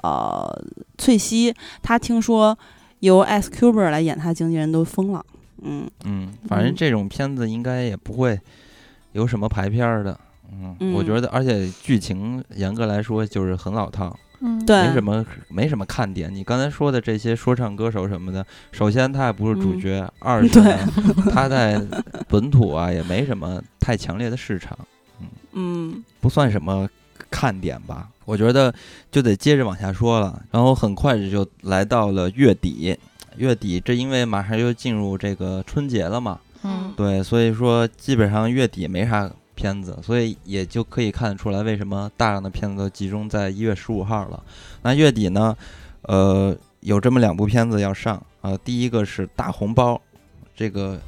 [0.04, 0.64] 呃
[0.98, 2.58] 翠西，她听说
[3.00, 5.26] 由 S Cuber 来演她经纪人都疯了，
[5.62, 8.40] 嗯嗯，反正嗯这种片子应该也不会
[9.14, 10.20] 有什么排片儿的。
[10.52, 14.16] 嗯，我嗯觉得，而且剧情严格来说就是很老套，
[14.46, 14.88] 嗯，对。
[14.88, 16.34] 没什么没什么看点。
[16.34, 19.82] 你刚才说的这些说唱歌手什么的，首先他也不是主嗯。
[19.82, 20.78] 角，二是呢
[21.32, 21.82] 他在
[22.28, 24.78] 本土啊也没什么太强烈的市场，
[25.54, 26.04] 嗯。
[26.22, 26.88] 不算什么
[27.30, 28.08] 看点吧。
[28.26, 28.74] 我觉得
[29.12, 32.98] 就得接着往下说了，然后很快就来到了月底。
[33.38, 36.94] 月底，这因为马上又进入这个春节了嘛，嗯。
[36.96, 44.44] 对，所以说基本上月底没啥片子，所以也就可以看得出来为什么大量的片子都集中在一月十五号了。
[44.84, 45.56] 那月底呢，
[46.04, 49.94] 呃，有这么两部片子要上啊、呃第一个是《大红包》，
[50.56, 51.00] 这个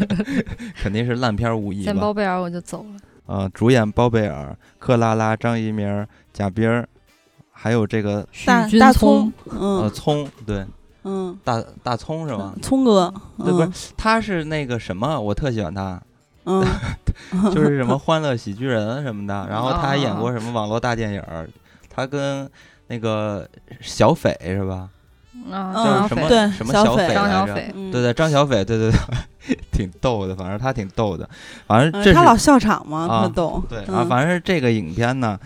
[0.80, 2.14] 肯定是烂片儿无疑吧见包？
[2.14, 3.00] 贝尔我就走了。
[3.26, 6.86] 啊、主演包贝尔、克拉拉、张一鸣、贾冰儿，
[7.50, 10.66] 还有这个大大葱聪，呃嗯葱，对，
[11.04, 12.54] 嗯，大大葱是吧？
[12.60, 16.00] 葱哥，对，不是嗯，他是那个什么，我特喜欢他，
[16.44, 16.64] 嗯，
[17.54, 21.48] 就是什么《欢乐喜剧人》什么的，然后他还演过哦什么网络大电影儿，
[21.88, 22.48] 他跟
[22.88, 23.48] 那个
[23.80, 24.88] 小斐是吧？
[25.50, 27.14] 啊，嗯叫什么对什么小斐斐。
[27.14, 27.54] 来着？
[27.92, 31.28] 对对，张小斐，对对对，挺逗的，反正他挺逗的，
[31.66, 35.38] 反正嗯这是他老笑场嘛，啊特逗，对啊，嗯反正是这个影片呢，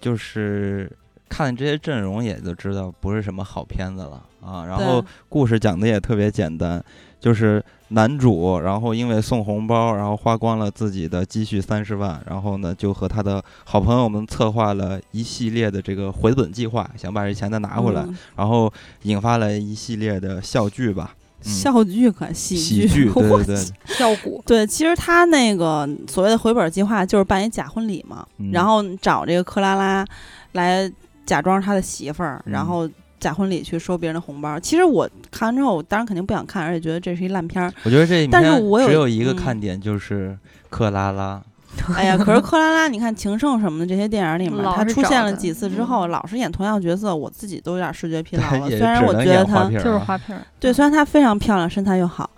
[0.00, 0.90] 就是
[1.28, 4.64] 看这些阵容也就知道不是什么好片子了啊。
[4.66, 6.82] 然后故事讲的也特别简单，
[7.20, 18.16] 就是男主，然后因为送红包，然后花光了自己的积蓄三十万，然后呢就和他的好朋友们策划了一系列的这个回本计划，想把这钱再拿回来，嗯。
[18.36, 18.70] 然后
[19.04, 21.14] 引发了一系列的笑剧吧，
[21.44, 21.50] 嗯。
[21.50, 23.56] 笑剧可喜喜剧，对对对，
[23.96, 24.42] 效果。
[24.44, 28.50] 对，其实他那个所谓的回本计划就是办一假婚礼嘛，嗯。
[28.52, 30.04] 然后找这个克拉拉
[30.52, 30.90] 来
[31.24, 32.52] 假装他的媳妇儿，嗯。
[32.52, 32.88] 然后
[33.18, 34.58] 假婚礼去收别人的红包。
[34.60, 37.72] 其实我看完之后，我当然肯定不想看，而且觉得这是一烂片儿。
[37.84, 40.36] 我觉得这但是我有只有一个嗯看点，就是
[40.70, 41.42] 克拉拉。
[41.94, 48.68] 哎呀，可是克拉拉，你看《情圣》什么的这些电影里面，老他出现了几次之后，嗯老是演同样角色，我自己都有点视觉疲劳了。
[48.68, 52.28] 虽然我觉得她就是啊花瓶儿，对，虽然她非常漂亮，身材又好，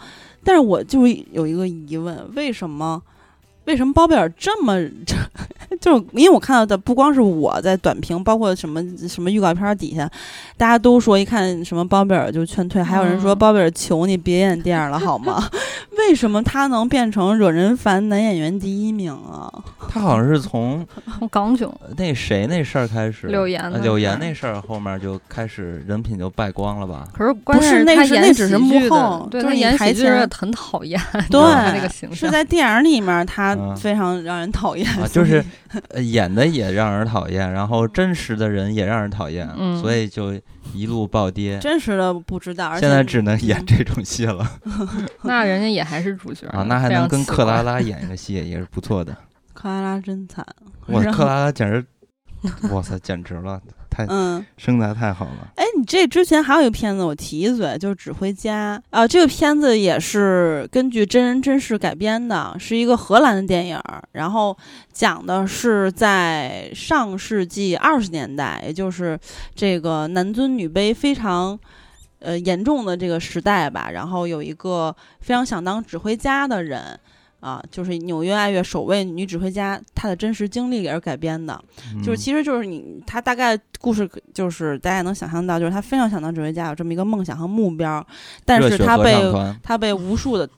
[0.45, 3.01] 但是我就有一个疑问，为什么？
[3.67, 4.75] 为什么包贝尔这么，
[5.81, 10.11] 就是因为我看到的不光是我在短评，包括什么什么预告片底下，
[10.57, 15.49] 大家都说一看什么包贝尔就劝退，还有人说嗯包贝尔求你别演电影了好吗？
[15.99, 19.53] 为什么他能变成惹人烦男演员第一名啊？
[19.89, 20.87] 他好像是从
[21.31, 27.07] 港囧，那谁那事儿开始，柳岩呃柳岩那事儿后面就开始人品就败光了吧？
[27.13, 31.01] 可是关不是键他演那是那只是幕后对就是你他演喜剧很讨厌，
[31.31, 32.31] 对那个形是。
[32.31, 35.45] 在电影里面他嗯非常让人讨厌，啊，就是
[35.91, 40.33] 呃演的也让人讨厌，然后真实的人也让人讨厌，嗯所以就
[40.75, 41.59] 一路暴跌。
[41.59, 44.45] 真实的不知道，现在只能演嗯这种戏了
[45.23, 49.17] 那人家也还是主角啊，那还能跟克拉拉 演一个戏，也是不错的。
[49.55, 50.45] 克拉拉真惨，
[50.87, 51.85] 我克拉拉简直，
[52.73, 53.61] 哇塞，简直了，
[53.91, 54.45] 太嗯。
[54.57, 55.49] 身材太好了。
[55.57, 64.57] 哎，你这之前还有一个片子，我提一嘴，就是《指挥家》啊、这个片子也是根据真人真事改编的，是一个荷兰的电影儿，然后
[64.93, 69.19] 讲的是在上世纪二十年代，也就是
[69.55, 71.59] 这个男尊女卑非常。
[72.23, 77.01] 呃，严重的这个时代吧，然后有一个非常想当指挥家的人，
[77.41, 81.61] 啊，就是纽约爱乐首位女指挥家，她的真实经历而改编的。
[82.05, 88.07] 就是嗯其实就是你，她大概故事就是大家也能想象到，就是她非常想当指挥家，有这么一个梦想和目标，
[88.45, 89.15] 但是她被
[89.63, 90.49] 她被无数的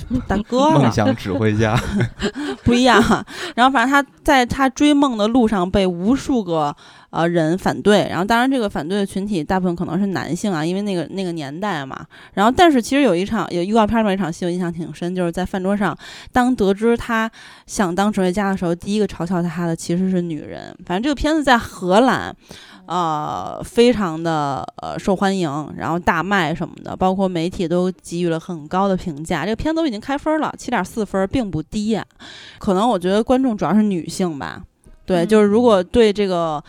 [0.26, 1.78] 大哥了梦想指挥家，
[2.64, 3.24] 不一样啊。
[3.54, 6.74] 然后反正他在他追梦的路上被无数个
[7.10, 12.06] 呃人反对，然后当然这个反对的群体大部分可能是男性啊，因为那个那个年代嘛。
[12.34, 15.96] 然后但是其实有一场有预告片里面一场戏我印象挺深，就是在饭桌上，
[16.32, 17.30] 当得知他
[17.66, 20.74] 想当指挥家的时候，第一个嘲笑他的其实是女人。
[20.86, 22.34] 反正这个片子在荷兰。
[22.92, 29.46] 呃，非常的呃受欢迎，然后大卖什么的，包括媒体都给予了很高的评价。
[29.46, 32.04] 这个片子都已经开分了，七点四分，并不低呀、
[32.58, 34.62] 可能我觉得观众主要是女性吧，
[35.06, 36.62] 对，嗯就是如果对这个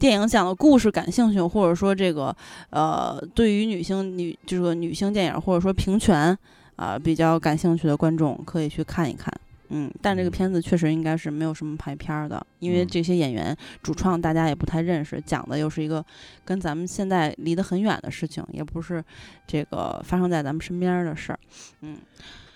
[0.00, 2.34] 电影讲的故事感兴趣，或者说这个
[2.70, 6.36] 呃对于女性女这个女性电影或者说平权
[6.74, 9.32] 啊、比较感兴趣的观众，可以去看一看。
[9.70, 12.88] 嗯，但这个片子确实应该是没有什么排片儿的，因为嗯。
[12.88, 16.04] 这些演员主创大家也不太认识，讲的又是一个
[16.44, 19.04] 跟咱们现在离得很远的事情，也不是
[19.46, 21.38] 这个发生在咱们身边儿的事儿。
[21.82, 21.98] 嗯。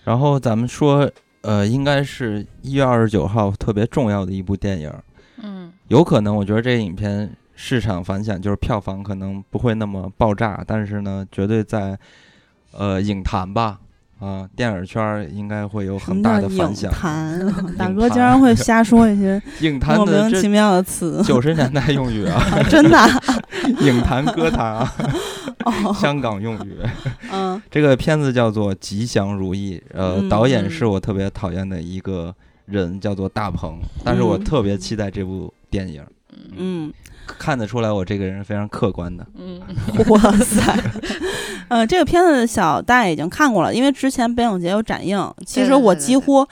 [0.03, 1.09] 然后咱们说，
[1.41, 4.91] 呃，应该是一月二十九号特别重要的一部电影，
[5.37, 5.71] 嗯。
[5.89, 11.97] 有可能我觉得这个影片市场反响就是票房可能不会那么爆炸，但是呢，绝对在
[12.71, 13.79] 呃影坛吧，
[14.23, 16.91] 啊、电影圈儿应该会有很大的反响。
[16.91, 17.39] 坛？
[17.77, 23.09] 大哥竟坛然会 瞎说一些影坛莫名其妙的词，九十年代用语啊， 真的啊？
[23.81, 24.93] 影坛歌坛啊，
[25.65, 26.77] 哦，香港用语。
[27.31, 27.61] 嗯。
[27.69, 32.33] 这个片子叫做《吉祥如意》，呃，嗯导演嗯是我特别讨厌的一个
[32.65, 34.43] 人，叫做大鹏，但是我嗯。
[34.43, 36.01] 特别期待这部电影，
[36.57, 36.91] 嗯，
[37.25, 39.25] 看得出来我这个人是非常客观的。
[39.35, 39.61] 嗯，
[40.09, 40.61] 哇塞，
[41.69, 46.45] 呃，这个片子小戴已经看过了，因为之前北影节有展映，其实我几乎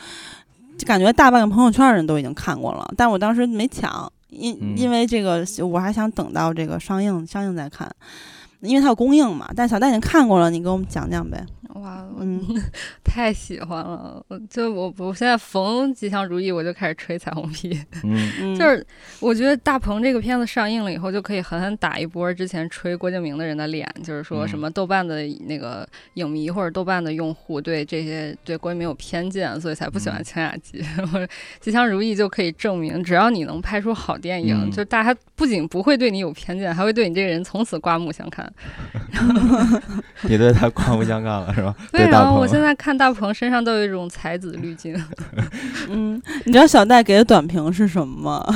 [0.78, 7.90] 就感觉大半个朋友圈的人都已经看过了，但我当时没抢，因嗯因为这个我还想等到这个上映上映再看。
[8.62, 11.44] 因为它有公映嘛，但小戴已经看过了，你给我们讲讲呗。
[11.76, 12.42] 哇，我嗯，
[13.04, 14.24] 太喜欢了！
[14.28, 18.86] 我就我我现在逢吉祥如意我就开始吹彩虹屁，嗯，嗯就是
[19.20, 30.82] 我觉得大鹏这个片子上映了以后，就可以狠狠打一波之前吹郭敬明的人的脸，就是说嗯什么豆瓣的那个影迷或者豆瓣的用户对这些对郭敬明有偏见，所以才不喜欢嗯千雅集。
[31.12, 31.28] 或者
[31.60, 38.52] 吉祥如意就可以证明，只要你能拍出好电影，嗯就大家不仅不会对你有偏见，还会对你这个人从此刮目相看。
[40.24, 41.61] 你对他刮目相看了是吧？
[41.92, 44.96] 对，大鹏然后我现在看大鹏身上都有一种才子滤镜。
[45.90, 48.56] 嗯，你知道小戴给的短评是什么吗？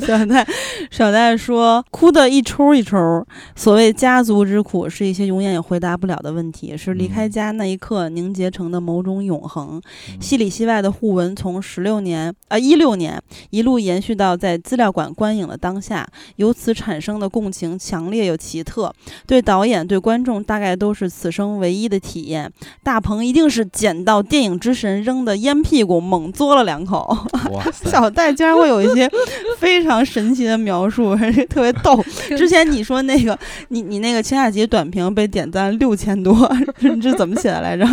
[0.00, 0.46] 小戴，
[0.90, 3.26] 小戴说：“哭的一抽一抽。
[3.56, 9.80] 所谓家族之苦，是一些永远也回答不了的问题，是离开嗯家那一刻凝结成的某种永恒。
[10.08, 13.20] 嗯戏里戏外的互文，从十六年啊一六年
[13.50, 16.06] 一路延续到在资料馆观影的当下，
[16.36, 18.92] 由此产生的共情强烈又奇特。
[19.26, 22.50] 对导演、对观众，大概都是此生唯一的体验。
[22.84, 27.16] 大鹏一定是捡到电影之神扔的烟屁股，猛嘬了两口。
[27.84, 29.10] 小戴竟然会有一些
[29.58, 31.16] 非常神奇的描述，
[31.50, 32.00] 特别逗。
[32.36, 33.36] 之前你说那个
[33.68, 36.48] 你你那个秦雅集短评被点赞六千多，
[36.78, 37.84] 这这怎么写的来着？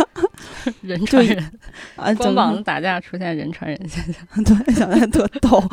[0.81, 1.51] 人传人，
[1.95, 4.43] 啊，光膀子打架出现人传人现象。
[4.43, 5.63] 对，小戴特逗。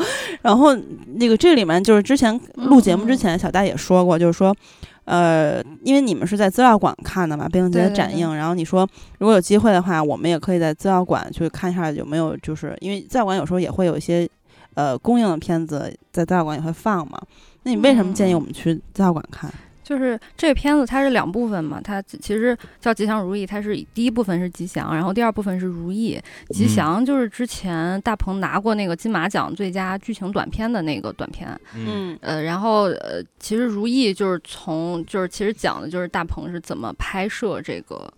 [0.40, 0.74] 然后
[1.14, 4.56] 那个这里面就是之前录节目之前，小戴也说过，就是说。
[5.04, 8.88] 呃，因为你们是在资料馆看的嘛，北影节对对对的展映，然后你说
[9.18, 14.28] 如果有机会的话，我们也可以在资料馆去看一下有没有，就是因为资料馆有时候也会有一些
[14.74, 17.20] 呃公映的片子在资料馆也会放嘛。
[17.64, 19.52] 那你为什么建议我们去资料馆看？
[19.82, 26.20] 就是这个片子它是两部分嘛，它其实叫《吉祥如意》，它是第一部分是吉祥，然后第二部分是如意。
[26.50, 38.12] 吉祥就是之前大鹏拿过那个金马奖最佳剧情短片的那个短片，嗯呃，然后呃，其实如意就是从就是其实讲的就是大鹏是怎么拍摄这个。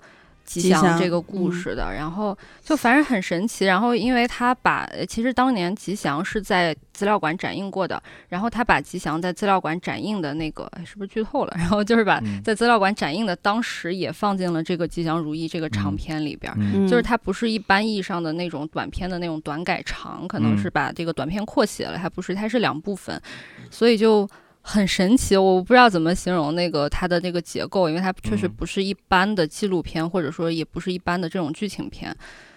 [0.44, 3.64] 吉祥这个故事的，然后就反正很神奇。
[3.64, 11.54] 然后因为他把其实当年吉祥是在资料馆展映过的，然后他把吉祥在资料馆展映的那个是不是剧透了？
[11.58, 16.52] 然后就是把在资料馆展映的当时也放进了这个吉祥如意这个长片里边，
[16.86, 23.20] 就是它不是一般意义上的那种短片的那种短改长，可能是把这个短片扩写了，还不是，它是两部分，
[23.70, 24.28] 所以就。
[24.66, 32.16] 很神奇，我不知道怎么形容那个它的那个结构，因为它确实不是一般的纪录片，或者说也不是一般的这种剧情片，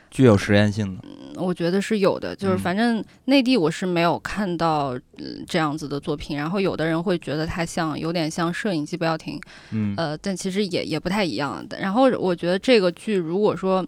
[0.09, 1.03] 具有实验性的。
[1.03, 4.97] 嗯，我觉得是有的，就是反正内地我是没有看到
[5.45, 9.37] 这样子的作品，然后有的人会觉得它像有点像摄影机不要停，
[9.71, 11.77] 嗯，呃，但其实也也不太一样的。
[11.79, 13.85] 然后我觉得这个剧如果说。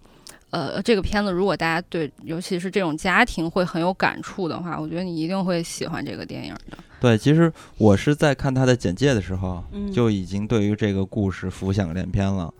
[0.52, 6.78] 呃，这个片子如果大家对，尤其是这种家庭会很有感触的话，我觉得你一定会喜欢这个电影的。
[7.00, 12.54] 对，其实我是在看他的简介的时候，就已经对于这个故事浮想联翩了。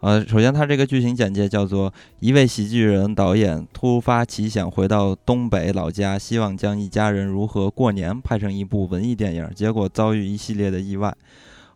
[0.00, 11.14] 呃，首先它这个剧情简介叫做：一位喜剧人导演突发奇想，回到东北老家，希望将一家人如何过年拍成一部文艺电影，结果遭遇一系列的意外。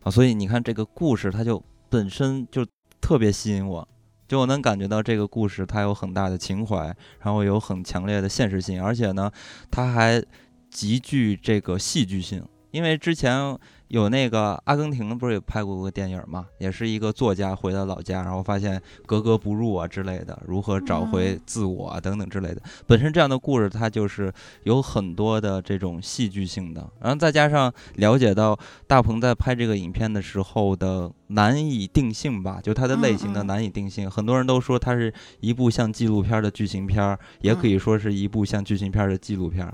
[0.03, 2.65] 啊，所以你看这个故事，它就本身就
[3.01, 3.87] 特别吸引我。
[4.29, 9.31] 就我能感觉到这个故事它有很大的情怀，然后有很强烈的现实性，而且呢，
[9.71, 10.23] 它还
[10.69, 13.57] 极具这个戏剧性，因为之前。
[13.89, 16.45] 有那个阿根廷不是也拍过个电影嘛？
[16.59, 22.61] 也是一个作家回到老家，然后发现格格不入啊之类的，如何找回自我啊等等之类的。
[22.85, 28.55] 本身这样的故事它就是有很多的这种戏剧性的，然后再加上了解到
[28.85, 34.07] 大鹏在拍这个影片的时候的难以定性吧，就它的类型的难以定性。
[34.07, 39.67] 很多人都说它是一部像纪录片的剧情片，也可以说是一部像剧情片的纪录片。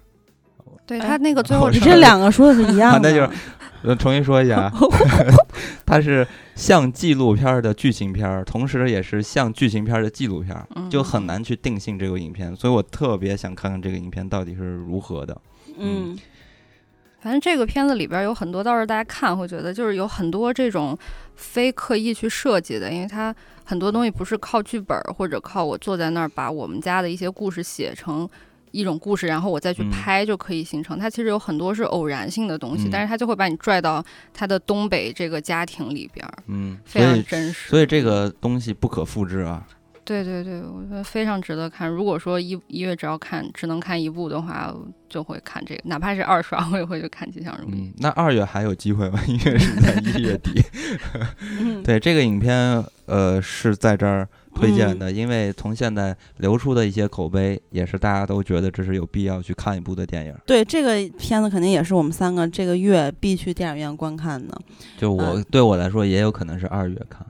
[0.86, 3.10] 对他那个最后，你这两个说的是一样的。
[3.10, 3.40] 那就是，
[3.82, 4.72] 呃，重新说一下，
[5.86, 10.56] 它是像纪录片的剧情片，同时也是像剧情片的纪录片，
[10.90, 12.56] 就很难去定性这个影片。
[12.56, 15.36] 所以我特别想看看这个影片到底是如何的。
[15.78, 16.16] 嗯，
[17.20, 20.96] 反正这个片子里边有很多，到时候大家看会觉得，就是有很多这种
[21.36, 28.30] 非刻意去设计的，因为它很多东西不是靠剧本或者靠我坐在那儿把我们家的一些故事写成。
[28.76, 31.00] 一种故事，然后我再去拍就可以形成。
[31.00, 34.04] 它其实有很多是偶然性的东西，但是它就会把你拽到
[34.34, 37.70] 它的东北这个家庭里边，嗯，非常真实。
[37.70, 39.66] 所以这个东西不可复制啊。
[40.04, 41.90] 对对对，我觉得非常值得看。
[41.90, 44.72] 如果说一一月只要看只能看一部的话，
[45.10, 47.88] 就会看这个，哪怕是二刷，我也会去看《吉祥如意》。
[47.98, 49.20] 那二月还有机会吗？
[49.26, 50.62] 因为是在一月底。
[51.84, 60.34] 对这个影片，呃，是在这儿推荐的，因为从现在流出的一些口碑，也是大家都觉得这是有必要去看一部的电影。
[60.48, 64.58] 对这个片子，肯定也是我们三个这个月必去电影院观看的。
[64.98, 67.26] 就我对我来说，也有可能是二月看。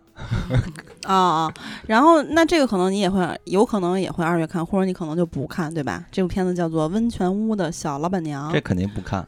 [1.04, 1.54] 啊 啊，
[1.88, 6.06] 然后那这个可能你也会，有可能也会二月看，或者你可能就不看，对吧？
[6.12, 9.26] 这部片子叫做《温泉屋的小老板娘》，这肯定不看。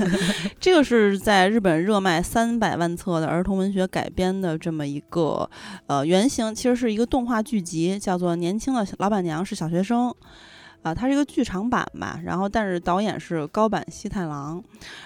[0.58, 5.48] 这个是在日本热卖三百万册的儿童文学改编的这么一个
[5.86, 10.08] 呃原型，其实是一个动画剧集，叫做《年轻的老板娘是小学生》。
[10.82, 14.62] 啊，它是一个剧场版吧，然后但是导演是高坂希太郎，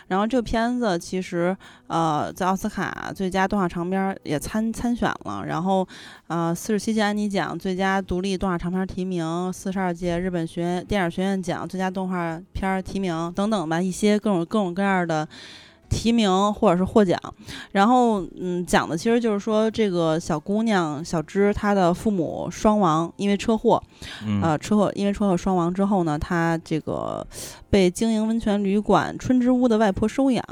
[0.09, 1.57] 然后这个片子其实
[1.87, 5.87] 呃在奥斯卡最佳动画长片也参参选了，然后
[6.29, 15.29] 呃四十七届安妮奖最佳独立动画长片提名，四十二届日本学电影学院奖最佳动画片提名等等吧，一些各种各种各样的。
[15.89, 17.19] 提名或者是获奖，
[17.73, 23.83] 然后嗯，讲的其实就是说这个小姑娘小芝她的父母双亡，因为车祸，
[24.43, 27.27] 呃，车祸因为车祸双亡之后呢，她这个
[27.71, 30.45] 被经营温泉旅馆春之屋的外婆收养，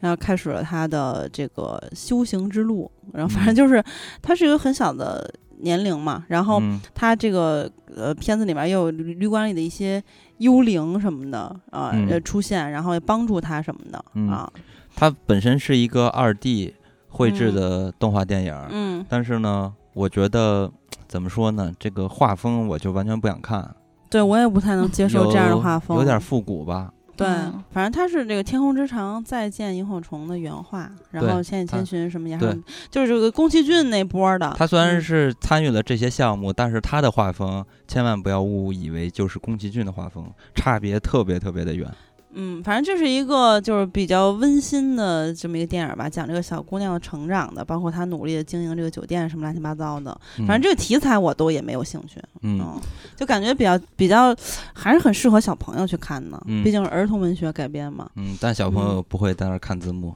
[0.00, 2.90] 然后开始了她的这个修行之路。
[3.12, 3.82] 然后反正就是
[4.22, 6.62] 她是一个很小的年龄嘛，然后
[6.94, 10.02] 她这个呃片子里面也有旅馆里的一些
[10.40, 14.50] 幽灵什么的啊出现，然后帮助他什么的啊。
[14.94, 16.74] 它本身是一个二 D
[17.08, 20.70] 绘制的动画电影，嗯，但是呢，我觉得
[21.06, 23.74] 怎么说呢，这个画风我就完全不想看。
[24.08, 26.92] 对我也不太能接受这样的画风，有点复古吧？
[27.20, 32.56] 对，反正他是这个《天空之城》再见萤火虫的原画，然后《千与千寻》什么也对，
[32.90, 34.54] 就是这个宫崎骏那波的。
[34.56, 41.86] 他虽然是参与了这些项目，但是他的画风千万不要误以为就是宫崎骏的画风，差别特别特别的远。
[42.32, 50.16] 嗯，反正这是一个就是比较温馨的这么一个电影吧，讲这个小姑娘的成长的，包括她努力的经营这个酒店什么乱七八糟的。
[50.38, 52.80] 嗯反正这个题材我都也没有兴趣，嗯嗯，
[53.16, 54.34] 就感觉比较比较
[54.72, 58.08] 还是很适合小朋友去看的，嗯毕竟是儿童文学改编嘛。
[58.16, 60.14] 嗯，但小朋友不会在那儿看字幕，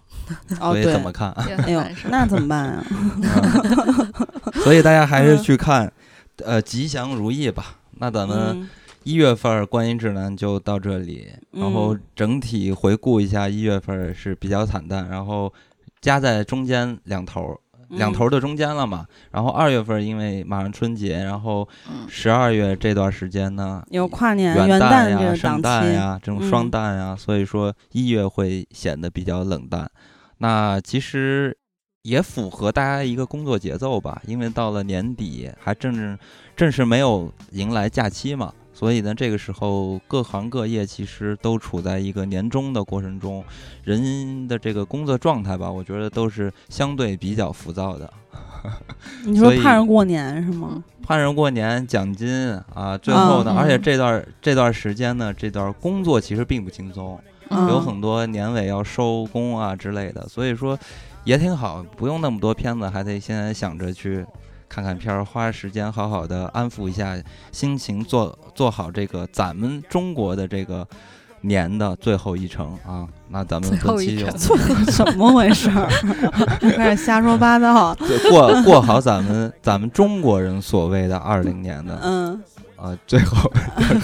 [0.61, 2.87] 哦， 所以对怎，么看哎呦那怎么办啊？
[4.63, 5.93] 所以大家还是嗯去看，
[6.45, 7.77] 呃，吉祥如意吧。
[7.99, 8.69] 那咱们嗯
[9.05, 15.53] 一月份儿观音指南就到这里，然后嗯整体回顾一下，一月份儿是比较惨淡，然后
[16.01, 17.59] 夹在中间两头儿，
[17.91, 19.07] 两头儿的中间了嘛。
[19.31, 22.07] 然后二月份儿因为马上春节，然后嗯。
[22.09, 29.91] 十二月这段时间呢，有跨年、元旦旦呀、圣，诞呀这种双嗯旦呀，所以说一月会显得比较冷淡。
[30.39, 31.57] 那其实
[32.03, 36.19] 也符合大家一个工作节奏吧，因为到了年底，还正是
[36.57, 43.43] 正是没有迎来假期嘛，所以呢，这个时候各行各业其实都处在一个年终的过程中，
[43.85, 48.13] 人的这个工作状态吧，我觉得都是相对比较浮躁的。
[49.25, 50.83] 你说盼着过年是吗？
[51.07, 52.29] 盼着过年奖金
[52.75, 57.21] 啊，最后呢，嗯而且这段这段时间呢，这段工作其实并不轻松，
[57.51, 60.77] 嗯有很多年尾要收工啊之类的，所以说
[61.25, 64.25] 也挺好，不用那么多片子，还得现在想着去
[64.69, 67.17] 看看片儿，花时间好好的安抚一下
[67.53, 70.87] 心情，做做好这个咱们中国的这个
[71.43, 73.07] 年的最后一程啊。
[73.29, 75.89] 那咱们最本期就后一程怎么回事儿？
[76.77, 77.95] 开始瞎说八道。
[78.01, 82.43] 对过过好咱们咱们中国人所谓的二零年的嗯，
[82.77, 83.51] 啊最后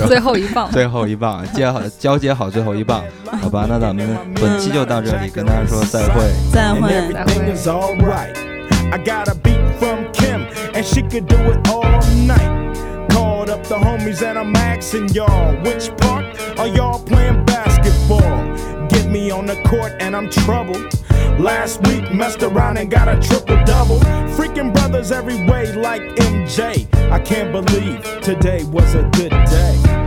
[0.07, 3.03] 最后一棒，最后一棒， 接好交接好最后一棒，
[3.41, 3.67] 好吧？
[3.69, 6.31] 那咱们本期就到这里，跟大家说再会。
[6.53, 6.93] 再 and 会。
[7.15, 7.69] everything is
[10.81, 13.09] and she could do it all night.
[13.11, 16.25] Called up the homies, and I'm asking y'all, which part
[16.59, 18.89] are y'all playing basketball?
[18.89, 20.99] Get me on the court, and I'm troubled.
[21.39, 24.01] Last week, messed around and got a triple double.
[24.39, 26.01] Freaking brothers every way, like
[26.33, 26.89] MJ.
[27.13, 30.00] I can't believe today was a good day.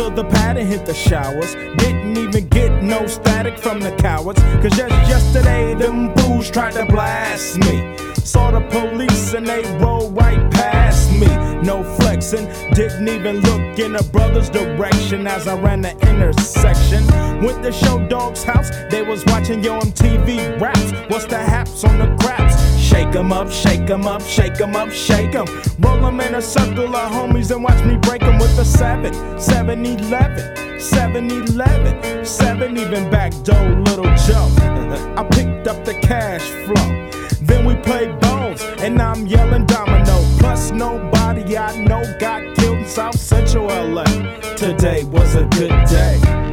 [0.00, 1.54] To the pad and hit the showers.
[1.76, 4.40] Didn't even get no static from the cowards.
[4.62, 7.96] Cause just yesterday, them fools tried to blast me.
[8.14, 11.28] Saw the police and they rolled right past me.
[11.62, 17.06] No flexing, didn't even look in a brother's direction as I ran the intersection.
[17.44, 20.92] Went to Show Dog's house, they was watching Yo MTV raps.
[21.10, 22.69] What's the haps on the craps?
[22.90, 25.46] Shake 'em up, shake 'em up, shake 'em up, shake 'em.
[25.78, 29.12] Roll 'em in a circle of homies and watch me break 'em with a 7,
[29.38, 34.48] 7 11, 7 11, 7 even back door, little Joe.
[35.16, 36.88] I picked up the cash flow.
[37.40, 40.16] Then we played bones, and I'm yelling domino.
[40.40, 44.04] Plus, nobody I know got killed in South Central LA.
[44.56, 46.49] Today was a good day.